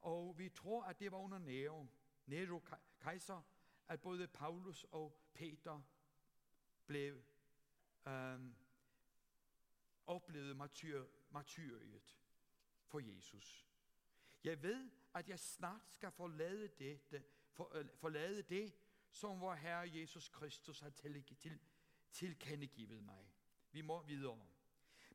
Og 0.00 0.38
vi 0.38 0.48
tror, 0.48 0.84
at 0.84 1.00
det 1.00 1.12
var 1.12 1.18
under 1.18 1.38
Nero, 1.38 1.86
Nero 2.26 2.60
kejser, 3.00 3.42
at 3.88 4.00
både 4.00 4.28
Paulus 4.28 4.84
og 4.84 5.20
Peter 5.34 5.82
blev 6.86 7.22
øhm, 8.06 8.54
oplevede 10.06 10.54
martyr, 10.54 11.06
martyriet 11.30 12.18
for 12.84 12.98
Jesus. 12.98 13.68
Jeg 14.44 14.62
ved, 14.62 14.90
at 15.14 15.28
jeg 15.28 15.38
snart 15.38 15.90
skal 15.90 16.10
forlade 16.10 16.68
det, 16.68 17.10
det, 17.10 17.24
for, 17.52 17.76
øh, 17.76 17.88
forlade 17.94 18.42
det 18.42 18.74
som 19.10 19.40
vor 19.40 19.54
Herre 19.54 19.90
Jesus 19.94 20.28
Kristus 20.28 20.80
har 20.80 20.90
til, 20.90 21.24
til, 21.24 21.60
tilkendegivet 22.10 23.02
mig. 23.02 23.32
Vi 23.72 23.80
må 23.80 24.02
videre. 24.02 24.49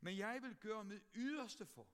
Men 0.02 0.18
jeg 0.18 0.42
vil 0.42 0.56
gøre 0.56 0.84
mit 0.84 1.04
yderste 1.16 1.66
for, 1.66 1.88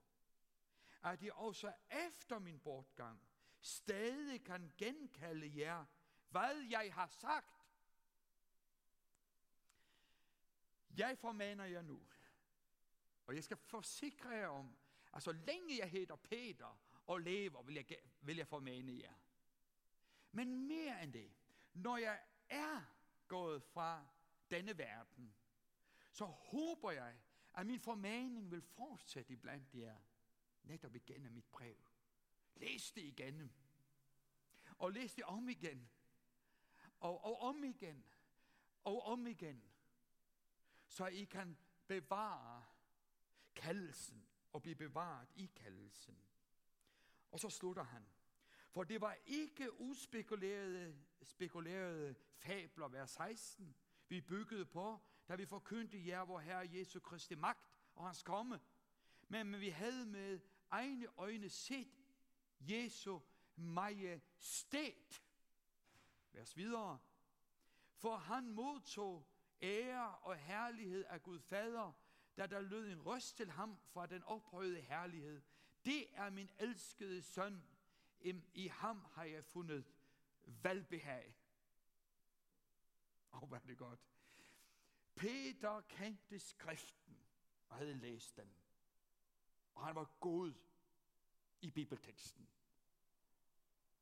at 1.04 1.24
jeg 1.24 1.34
også 1.34 1.74
efter 2.08 2.40
min 2.40 2.60
bortgang 2.60 3.22
stadig 3.62 4.44
kan 4.44 4.74
genkalde 4.78 5.60
jer, 5.60 5.86
hvad 6.30 6.56
jeg 6.70 6.94
har 6.94 7.08
sagt. 7.08 7.68
Jeg 10.98 11.18
formaner 11.18 11.66
jer 11.66 11.82
nu, 11.82 12.02
og 13.28 13.36
jeg 13.36 13.44
skal 13.44 13.58
forsikre 13.58 14.30
jer 14.30 14.48
om, 14.48 14.78
at 15.14 15.24
så 15.24 15.32
længe 15.32 15.78
jeg 15.78 15.90
hedder 15.90 16.16
Peter 16.16 16.80
og 17.08 17.22
lever, 17.22 17.64
vil 17.64 17.76
jeg, 17.76 17.86
vil 18.22 18.38
jeg 18.38 18.48
formane 18.48 19.00
jer. 19.00 19.14
Men 20.32 20.68
mere 20.68 21.04
end 21.04 21.14
det, 21.14 21.34
når 21.74 21.98
jeg 21.98 22.24
er 22.50 22.82
gået 23.28 23.64
fra 23.64 24.06
denne 24.52 24.78
verden, 24.78 25.36
så 26.12 26.26
håber 26.26 26.92
jeg, 26.92 27.22
at 27.54 27.68
min 27.68 27.80
formaning 27.80 28.52
vil 28.52 28.62
fortsætte 28.62 29.38
blandt 29.38 29.76
jer, 29.76 29.98
netop 30.64 30.96
igennem 30.96 31.32
mit 31.32 31.46
brev. 31.46 31.76
Læs 32.56 32.92
det 32.92 33.02
igennem. 33.02 33.52
Og 34.78 34.92
læs 34.92 35.14
det 35.14 35.24
om 35.24 35.50
igen. 35.50 35.90
Og, 37.00 37.24
og 37.24 37.42
om 37.42 37.64
igen. 37.64 38.04
Og 38.84 39.02
om 39.02 39.28
igen. 39.28 39.64
Så 40.88 41.06
I 41.06 41.24
kan 41.24 41.58
bevare 41.88 42.66
kaldelsen 43.56 44.28
og 44.54 44.62
blive 44.62 44.76
bevaret 44.76 45.28
i 45.36 45.46
kaldelsen. 45.56 46.18
Og 47.32 47.40
så 47.40 47.50
slutter 47.50 47.84
han. 47.84 48.06
For 48.70 48.84
det 48.84 49.02
var 49.02 49.18
ikke 49.26 49.80
uspekulerede 49.80 50.96
spekulerede 51.24 52.16
fabler, 52.38 52.88
vers 52.88 53.10
16, 53.10 53.76
vi 54.08 54.22
byggede 54.22 54.66
på, 54.66 55.00
da 55.32 55.36
vi 55.36 55.46
forkyndte 55.46 56.08
jer, 56.08 56.22
vor 56.22 56.40
Herre 56.40 56.70
Jesu 56.74 57.00
Kristi 57.00 57.36
magt 57.36 57.70
og 57.96 58.06
hans 58.06 58.24
komme. 58.24 58.60
Men 59.28 59.60
vi 59.60 59.70
havde 59.70 60.06
med 60.06 60.40
egne 60.70 61.08
øjne 61.18 61.50
set 61.50 62.00
Jesu 62.60 63.20
majestæt. 63.56 65.24
Vers 66.32 66.58
videre. 66.58 67.00
For 67.96 68.16
han 68.16 68.50
modtog 68.50 69.28
ære 69.62 70.16
og 70.16 70.36
herlighed 70.36 71.04
af 71.04 71.24
Gud 71.24 71.40
Fader, 71.40 71.92
da 72.38 72.48
der 72.48 72.60
lød 72.60 72.92
en 72.92 73.02
røst 73.02 73.38
til 73.38 73.52
ham 73.52 73.78
fra 73.78 74.06
den 74.06 74.24
ophøjede 74.24 74.82
herlighed. 74.82 75.42
Det 75.86 76.08
er 76.14 76.30
min 76.30 76.50
elskede 76.60 77.22
søn. 77.22 77.64
I 78.54 78.68
ham 78.68 79.06
har 79.12 79.24
jeg 79.24 79.46
fundet 79.46 79.86
valgbehag. 80.44 81.36
Åh, 83.34 83.44
oh, 83.44 83.48
hvor 83.48 83.58
er 83.58 83.62
det 83.62 83.78
godt. 83.78 84.00
Peter 85.22 85.82
kendte 85.82 86.40
skriften 86.40 87.18
og 87.70 87.76
havde 87.76 87.94
læst 87.94 88.38
den. 88.38 88.54
Og 89.74 89.86
han 89.86 89.96
var 89.96 90.10
god 90.20 90.54
i 91.62 91.72
bibelteksten. 91.72 92.50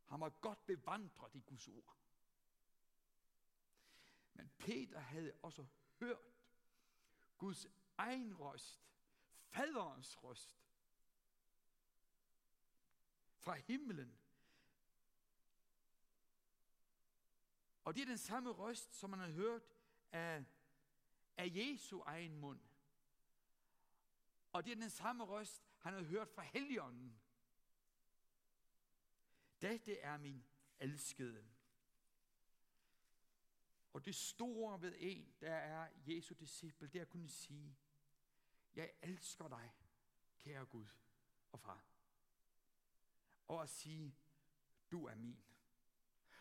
Han 0.06 0.20
var 0.20 0.30
godt 0.30 0.66
bevandret 0.66 1.36
i 1.36 1.40
Guds 1.40 1.68
ord. 1.68 1.98
Men 4.34 4.52
Peter 4.58 5.00
havde 5.00 5.34
også 5.42 5.66
hørt 6.00 6.18
Guds 7.38 7.68
egen 7.98 8.40
røst, 8.40 8.82
faderens 9.50 10.24
røst, 10.24 10.58
fra 13.38 13.56
himlen. 13.56 14.20
Og 17.84 17.96
det 17.96 18.02
er 18.02 18.06
den 18.06 18.18
samme 18.18 18.50
røst, 18.50 18.94
som 18.94 19.10
man 19.10 19.20
har 19.20 19.30
hørt 19.30 19.64
af, 20.12 20.46
af 21.40 21.52
Jesu 21.56 22.02
egen 22.06 22.38
mund. 22.38 22.60
Og 24.52 24.66
det 24.66 24.72
er 24.72 24.76
den 24.76 24.90
samme 24.90 25.24
røst, 25.24 25.64
han 25.78 25.94
har 25.94 26.02
hørt 26.04 26.30
fra 26.30 26.42
Helligånden. 26.42 27.20
Dette 29.62 29.98
er 29.98 30.18
min 30.18 30.46
elskede. 30.80 31.50
Og 33.94 34.06
det 34.06 34.16
store 34.16 34.82
ved 34.82 34.96
en, 34.98 35.34
der 35.42 35.54
er 35.54 35.90
Jesu 36.06 36.34
disciple, 36.34 36.88
det 36.88 36.98
er 36.98 37.02
at 37.02 37.10
kunne 37.10 37.30
sige, 37.30 37.78
jeg 38.74 38.92
elsker 39.02 39.48
dig, 39.48 39.74
kære 40.40 40.66
Gud 40.66 40.88
og 41.52 41.60
far. 41.60 41.86
Og 43.48 43.64
at 43.64 43.70
sige, 43.70 44.16
du 44.92 45.06
er 45.06 45.16
min. 45.16 45.44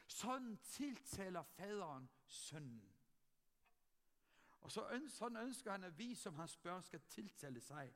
Sådan 0.06 0.56
tiltaler 0.56 1.42
faderen 1.42 2.10
sønnen. 2.26 2.97
Og 4.68 4.72
så 4.72 4.88
ønsker, 4.88 5.18
sådan 5.18 5.36
ønsker 5.36 5.70
han, 5.70 5.84
at 5.84 5.98
vi, 5.98 6.14
som 6.14 6.34
hans 6.34 6.56
børn, 6.56 6.82
skal 6.82 7.00
tiltale 7.00 7.60
sig 7.60 7.94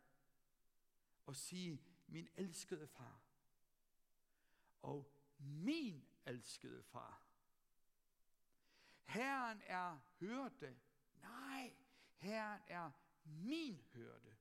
og 1.26 1.36
sige, 1.36 1.82
min 2.06 2.28
elskede 2.34 2.88
far. 2.88 3.20
Og 4.82 5.12
min 5.38 6.06
elskede 6.26 6.82
far. 6.82 7.22
Herren 9.04 9.62
er 9.64 9.98
hørte. 10.20 10.80
Nej, 11.22 11.76
Herren 12.16 12.62
er 12.66 12.90
min 13.24 13.82
hørte. 13.92 14.36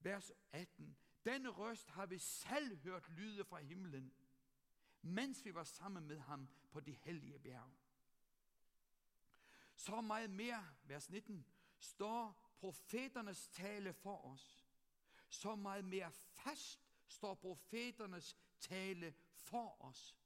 Vers 0.00 0.32
18. 0.52 0.96
Den 1.24 1.50
røst 1.50 1.90
har 1.90 2.06
vi 2.06 2.18
selv 2.18 2.76
hørt 2.76 3.08
lyde 3.08 3.44
fra 3.44 3.58
himlen, 3.58 4.14
mens 5.02 5.44
vi 5.44 5.54
var 5.54 5.64
sammen 5.64 6.06
med 6.06 6.18
ham 6.18 6.48
på 6.70 6.80
de 6.80 6.92
hellige 6.92 7.38
bjerg. 7.38 7.70
Så 9.76 10.00
meget 10.00 10.30
mere, 10.30 10.66
vers 10.82 11.10
19, 11.10 11.46
står 11.78 12.52
profeternes 12.58 13.48
tale 13.48 13.92
for 13.92 14.24
os. 14.24 14.66
Så 15.28 15.54
meget 15.54 15.84
mere 15.84 16.12
fast 16.12 16.80
står 17.06 17.34
profeternes 17.34 18.36
tale 18.60 19.14
for 19.34 19.84
os. 19.84 20.16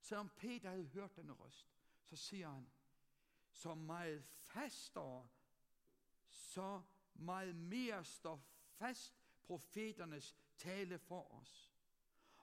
Selvom 0.00 0.28
Peter 0.36 0.70
havde 0.70 0.86
hørt 0.86 1.16
denne 1.16 1.32
røst, 1.32 1.68
så 2.02 2.16
siger 2.16 2.50
han, 2.50 2.70
så 3.50 3.74
meget 3.74 4.24
fastere, 4.24 5.28
så 6.28 6.82
meget 7.14 7.54
mere 7.56 8.04
står 8.04 8.42
fast 8.78 9.14
profeternes 9.42 10.36
tale 10.56 10.98
for 10.98 11.34
os. 11.34 11.72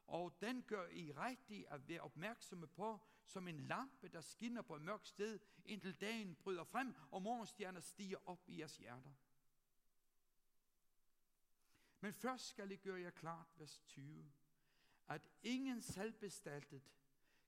Og 0.08 0.42
den 0.42 0.64
gør 0.64 0.88
I 0.88 1.12
rigtigt 1.12 1.68
at 1.68 1.88
være 1.88 2.02
opmærksomme 2.02 2.68
på, 2.68 3.00
som 3.26 3.48
en 3.48 3.60
lampe, 3.60 4.08
der 4.08 4.22
skinner 4.22 4.62
på 4.62 4.76
et 4.76 4.82
mørkt 4.82 5.08
sted, 5.08 5.40
indtil 5.66 6.02
dagen 6.02 6.36
bryder 6.36 6.64
frem, 6.64 6.96
og 7.12 7.22
morgenstjerner 7.22 7.80
stiger 7.80 8.18
op 8.26 8.44
i 8.48 8.60
jeres 8.60 8.78
hjerter. 8.78 9.14
Men 12.00 12.14
først 12.14 12.48
skal 12.48 12.72
I 12.72 12.76
gøre 12.76 13.02
jer 13.02 13.10
klart, 13.10 13.48
vers 13.58 13.82
20, 13.86 14.32
at 15.08 15.22
ingen 15.44 15.82
selvbestaltet 15.82 16.82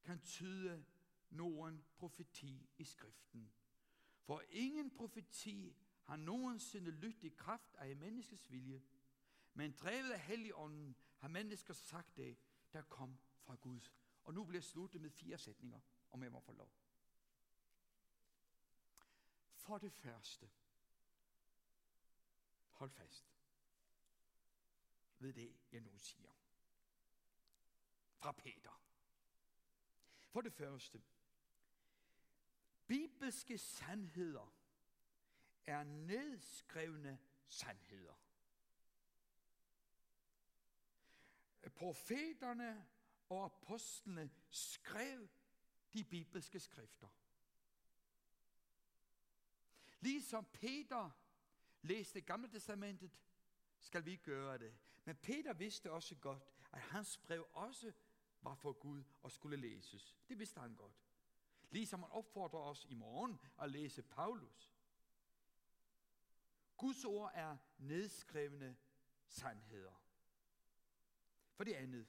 kan 0.03 0.21
tyde 0.21 0.85
nogen 1.29 1.85
profeti 1.95 2.69
i 2.77 2.83
skriften. 2.83 3.51
For 4.21 4.43
ingen 4.49 4.91
profeti 4.91 5.75
har 6.03 6.15
nogensinde 6.15 6.91
lyttet 6.91 7.23
i 7.23 7.29
kraft 7.29 7.75
af 7.75 7.95
menneskes 7.95 8.51
vilje, 8.51 8.81
men 9.53 9.71
drevet 9.71 10.11
af 10.11 10.19
Helligånden 10.19 10.95
har 11.17 11.27
mennesker 11.27 11.73
sagt 11.73 12.17
det, 12.17 12.37
der 12.73 12.81
kom 12.81 13.17
fra 13.43 13.55
Guds 13.55 13.89
og 14.27 14.33
nu 14.33 14.43
vil 14.43 14.53
jeg 14.53 14.63
slutte 14.63 14.99
med 14.99 15.09
fire 15.09 15.37
sætninger, 15.37 15.79
om 16.11 16.23
jeg 16.23 16.31
må 16.31 16.39
få 16.39 16.51
lov. 16.51 16.71
For 19.53 19.77
det 19.77 19.93
første, 19.93 20.49
hold 22.71 22.91
fast 22.91 23.33
ved 25.19 25.33
det, 25.33 25.57
jeg 25.71 25.81
nu 25.81 25.97
siger. 25.97 26.31
Fra 28.13 28.31
Peter. 28.31 28.81
For 30.29 30.41
det 30.41 30.53
første, 30.53 31.03
bibelske 32.87 33.57
sandheder 33.57 34.53
er 35.65 35.83
nedskrevne 35.83 37.19
sandheder. 37.47 38.19
Profeterne 41.75 42.87
og 43.29 43.45
apostlene 43.45 44.29
skrev 44.49 45.27
de 45.93 46.03
bibelske 46.03 46.59
skrifter. 46.59 47.07
Ligesom 49.99 50.45
Peter 50.53 51.09
læste 51.81 52.21
Gamle 52.21 52.47
Testamentet, 52.47 53.11
skal 53.79 54.05
vi 54.05 54.15
gøre 54.15 54.57
det. 54.57 54.77
Men 55.05 55.15
Peter 55.15 55.53
vidste 55.53 55.91
også 55.91 56.15
godt, 56.15 56.43
at 56.71 56.81
hans 56.81 57.17
brev 57.17 57.47
også 57.53 57.91
var 58.41 58.55
for 58.55 58.73
Gud 58.73 59.03
og 59.23 59.31
skulle 59.31 59.57
læses. 59.57 60.15
Det 60.29 60.39
vidste 60.39 60.59
han 60.59 60.75
godt. 60.75 60.93
Ligesom 61.69 61.99
han 61.99 62.11
opfordrer 62.11 62.59
os 62.59 62.85
i 62.89 62.93
morgen 62.93 63.39
at 63.61 63.71
læse 63.71 64.03
Paulus. 64.03 64.73
Guds 66.77 67.05
ord 67.05 67.31
er 67.33 67.57
nedskrevne 67.77 68.77
sandheder. 69.27 70.03
For 71.53 71.63
det 71.63 71.73
andet, 71.73 72.07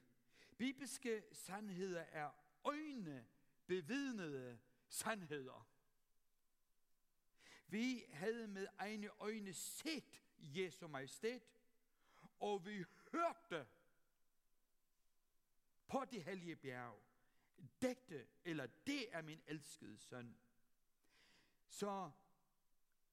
bibelske 0.59 1.24
sandheder 1.32 2.00
er 2.00 2.30
øjne 2.64 3.26
bevidnede 3.66 4.59
sandheder. 4.88 5.68
Vi 7.66 8.04
havde 8.09 8.48
med 8.48 8.66
egne 8.78 9.09
øjne 9.20 9.52
set 9.52 10.22
Jesu 10.38 10.88
majestæt, 10.88 11.61
og 12.40 12.66
vi 12.66 12.84
hørte 13.12 13.66
på 15.86 16.04
det 16.11 16.24
hellige 16.24 16.56
bjerg, 16.56 17.02
dette 17.82 18.26
eller 18.44 18.66
det 18.86 19.14
er 19.14 19.22
min 19.22 19.42
elskede 19.46 19.98
søn. 19.98 20.38
Så 21.68 22.11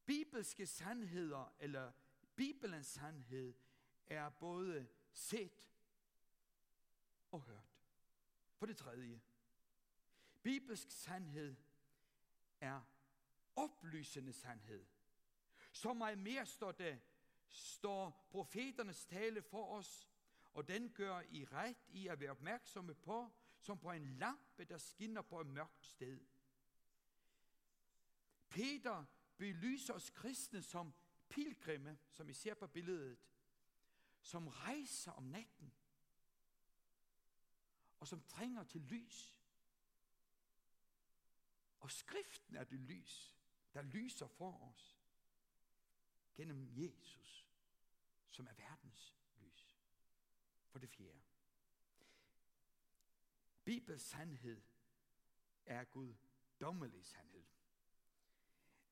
bibelske 0.06 0.68
sandheder, 0.68 1.56
eller 1.60 1.92
Bibelens 2.36 2.88
sandhed, 2.88 3.54
er 4.08 4.30
både 4.30 4.88
set 5.14 5.75
og 7.32 7.42
hørt. 7.42 7.76
For 8.56 8.66
det 8.66 8.78
tredje, 8.78 9.22
bibelsk 10.44 10.92
sandhed 10.92 11.56
er 12.60 12.82
oplysende 13.56 14.34
sandhed. 14.34 14.86
Så 15.72 15.94
meget 15.94 16.18
mere 16.18 16.46
står 16.46 16.72
det, 16.72 17.02
står 17.50 18.28
profeternes 18.32 19.06
tale 19.06 19.42
for 19.42 19.66
os, 19.66 20.10
og 20.54 20.68
den 20.68 20.94
gør 20.94 21.22
I 21.30 21.46
ret 21.46 21.78
i 21.88 22.08
at 22.08 22.20
være 22.20 22.32
opmærksomme 22.32 22.94
på, 22.94 23.34
som 23.60 23.80
på 23.80 23.92
en 23.92 24.06
lampe, 24.06 24.64
der 24.64 24.78
skinner 24.78 25.22
på 25.22 25.42
et 25.42 25.48
mørkt 25.48 25.86
sted. 25.86 26.20
Peter 28.50 29.06
belyser 29.38 29.94
os 29.94 30.10
kristne 30.10 30.62
som 30.62 30.94
pilgrimme, 31.30 31.98
som 32.12 32.30
I 32.30 32.34
ser 32.34 32.54
på 32.54 32.68
billedet, 32.68 33.18
som 34.22 34.48
rejser 34.48 35.12
om 35.12 35.24
natten, 35.24 35.74
og 38.00 38.08
som 38.08 38.22
trænger 38.22 38.64
til 38.64 38.82
lys. 38.82 39.42
Og 41.80 41.92
skriften 41.92 42.56
er 42.56 42.64
det 42.64 42.80
lys, 42.80 43.36
der 43.74 43.82
lyser 43.82 44.28
for 44.28 44.60
os 44.60 44.98
gennem 46.36 46.68
Jesus, 46.72 47.48
som 48.30 48.48
er 48.48 48.54
verdens 48.54 49.16
lys. 49.38 49.78
For 50.68 50.80
det 50.80 50.90
fjerde. 50.90 51.22
Bibels 53.64 54.02
sandhed 54.02 54.62
er 55.66 55.84
Gud 55.84 56.16
dommelig 56.60 57.06
sandhed. 57.06 57.46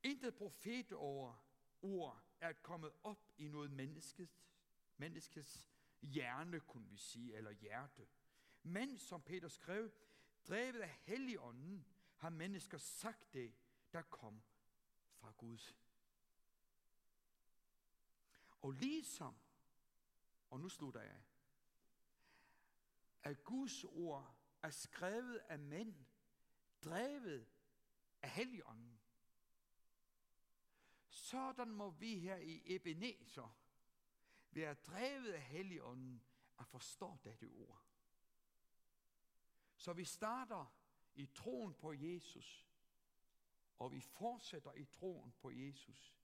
Intet 0.03 0.35
profet 0.35 0.91
over 0.91 1.45
ord 1.81 2.23
er 2.39 2.53
kommet 2.53 2.91
op 3.03 3.31
i 3.37 3.47
noget 3.47 3.71
menneskets, 3.71 4.47
menneskets 4.97 5.69
hjerne, 6.01 6.59
kunne 6.59 6.89
vi 6.89 6.97
sige, 6.97 7.35
eller 7.35 7.51
hjerte. 7.51 8.07
Men, 8.63 8.97
som 8.97 9.21
Peter 9.21 9.47
skrev, 9.47 9.91
drevet 10.47 10.81
af 10.81 10.89
Helligånden, 10.89 11.85
har 12.17 12.29
mennesker 12.29 12.77
sagt 12.77 13.33
det, 13.33 13.53
der 13.93 14.01
kom 14.01 14.41
fra 15.13 15.31
Gud. 15.37 15.73
Og 18.61 18.71
ligesom, 18.71 19.35
og 20.49 20.59
nu 20.59 20.69
slutter 20.69 21.01
jeg, 21.01 21.21
at 23.23 23.43
Guds 23.43 23.83
ord 23.83 24.35
er 24.61 24.69
skrevet 24.69 25.37
af 25.37 25.59
mænd, 25.59 26.05
drevet 26.83 27.47
af 28.21 28.29
Helligånden. 28.29 28.99
Sådan 31.09 31.71
må 31.71 31.89
vi 31.89 32.19
her 32.19 32.35
i 32.35 32.75
Ebenezer 32.75 33.57
være 34.51 34.73
drevet 34.73 35.31
af 35.31 35.41
Helligånden 35.41 36.23
at 36.59 36.67
forstå 36.67 37.17
dette 37.23 37.45
ord. 37.45 37.82
Så 39.83 39.93
vi 39.93 40.05
starter 40.05 40.65
i 41.15 41.25
troen 41.25 41.73
på 41.73 41.93
Jesus, 41.93 42.67
og 43.79 43.91
vi 43.91 44.01
fortsætter 44.01 44.73
i 44.73 44.85
troen 44.85 45.31
på 45.31 45.51
Jesus. 45.51 46.15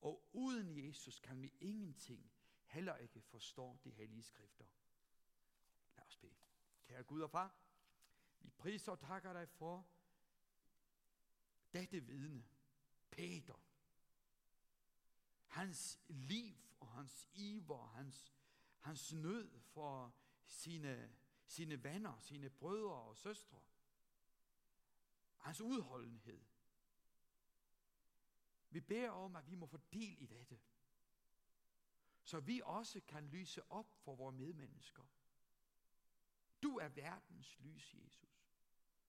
Og 0.00 0.28
uden 0.32 0.86
Jesus 0.86 1.18
kan 1.20 1.42
vi 1.42 1.54
ingenting, 1.60 2.32
heller 2.64 2.96
ikke 2.96 3.20
forstå 3.20 3.78
de 3.84 3.90
hellige 3.90 4.22
skrifter. 4.22 4.64
Lad 5.96 6.06
os 6.06 6.16
bede. 6.16 6.34
Kære 6.84 7.02
Gud 7.02 7.20
og 7.20 7.30
Far, 7.30 7.54
vi 8.40 8.50
priser 8.50 8.92
og 8.92 9.00
takker 9.00 9.32
dig 9.32 9.48
for 9.48 9.86
dette 11.72 12.00
vidne, 12.00 12.44
Peter. 13.10 13.60
Hans 15.46 16.00
liv 16.08 16.56
og 16.80 16.88
hans 16.88 17.28
iver, 17.34 17.86
hans, 17.86 18.34
hans 18.78 19.12
nød 19.12 19.60
for 19.60 20.14
sine, 20.46 21.21
sine 21.52 21.84
venner, 21.84 22.18
sine 22.18 22.50
brødre 22.50 22.94
og 22.94 23.16
søstre. 23.16 23.60
Hans 25.36 25.60
udholdenhed. 25.60 26.44
Vi 28.70 28.80
beder 28.80 29.10
om, 29.10 29.36
at 29.36 29.50
vi 29.50 29.54
må 29.54 29.66
få 29.66 29.78
del 29.92 30.22
i 30.22 30.26
dette, 30.26 30.60
så 32.22 32.40
vi 32.40 32.62
også 32.64 33.00
kan 33.00 33.24
lyse 33.24 33.70
op 33.70 33.94
for 33.94 34.14
vores 34.14 34.36
medmennesker. 34.36 35.04
Du 36.62 36.78
er 36.78 36.88
verdens 36.88 37.58
lys, 37.60 37.94
Jesus. 37.94 38.48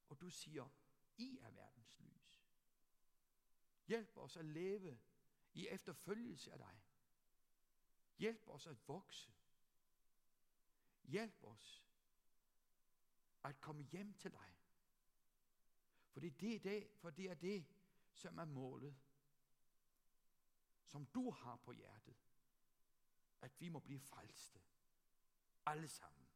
Og 0.09 0.21
du 0.21 0.29
siger, 0.29 0.69
I 1.17 1.37
er 1.41 1.51
verdens 1.51 1.99
lys. 1.99 2.45
Hjælp 3.87 4.17
os 4.17 4.37
at 4.37 4.45
leve 4.45 4.99
i 5.53 5.67
efterfølgelse 5.67 6.51
af 6.51 6.57
dig. 6.57 6.81
Hjælp 8.17 8.47
os 8.47 8.67
at 8.67 8.87
vokse. 8.87 9.33
Hjælp 11.03 11.43
os 11.43 11.83
at 13.43 13.61
komme 13.61 13.83
hjem 13.83 14.13
til 14.13 14.31
dig. 14.31 14.57
For 16.09 16.19
det 16.19 16.27
er 16.27 16.59
det, 16.59 16.87
for 16.95 17.09
det 17.09 17.25
er 17.29 17.33
det, 17.33 17.65
som 18.13 18.37
er 18.37 18.45
målet, 18.45 18.95
som 20.85 21.05
du 21.05 21.31
har 21.31 21.55
på 21.55 21.71
hjertet, 21.71 22.15
at 23.41 23.51
vi 23.59 23.69
må 23.69 23.79
blive 23.79 23.99
frelste. 23.99 24.61
Alle 25.65 25.87
sammen. 25.87 26.27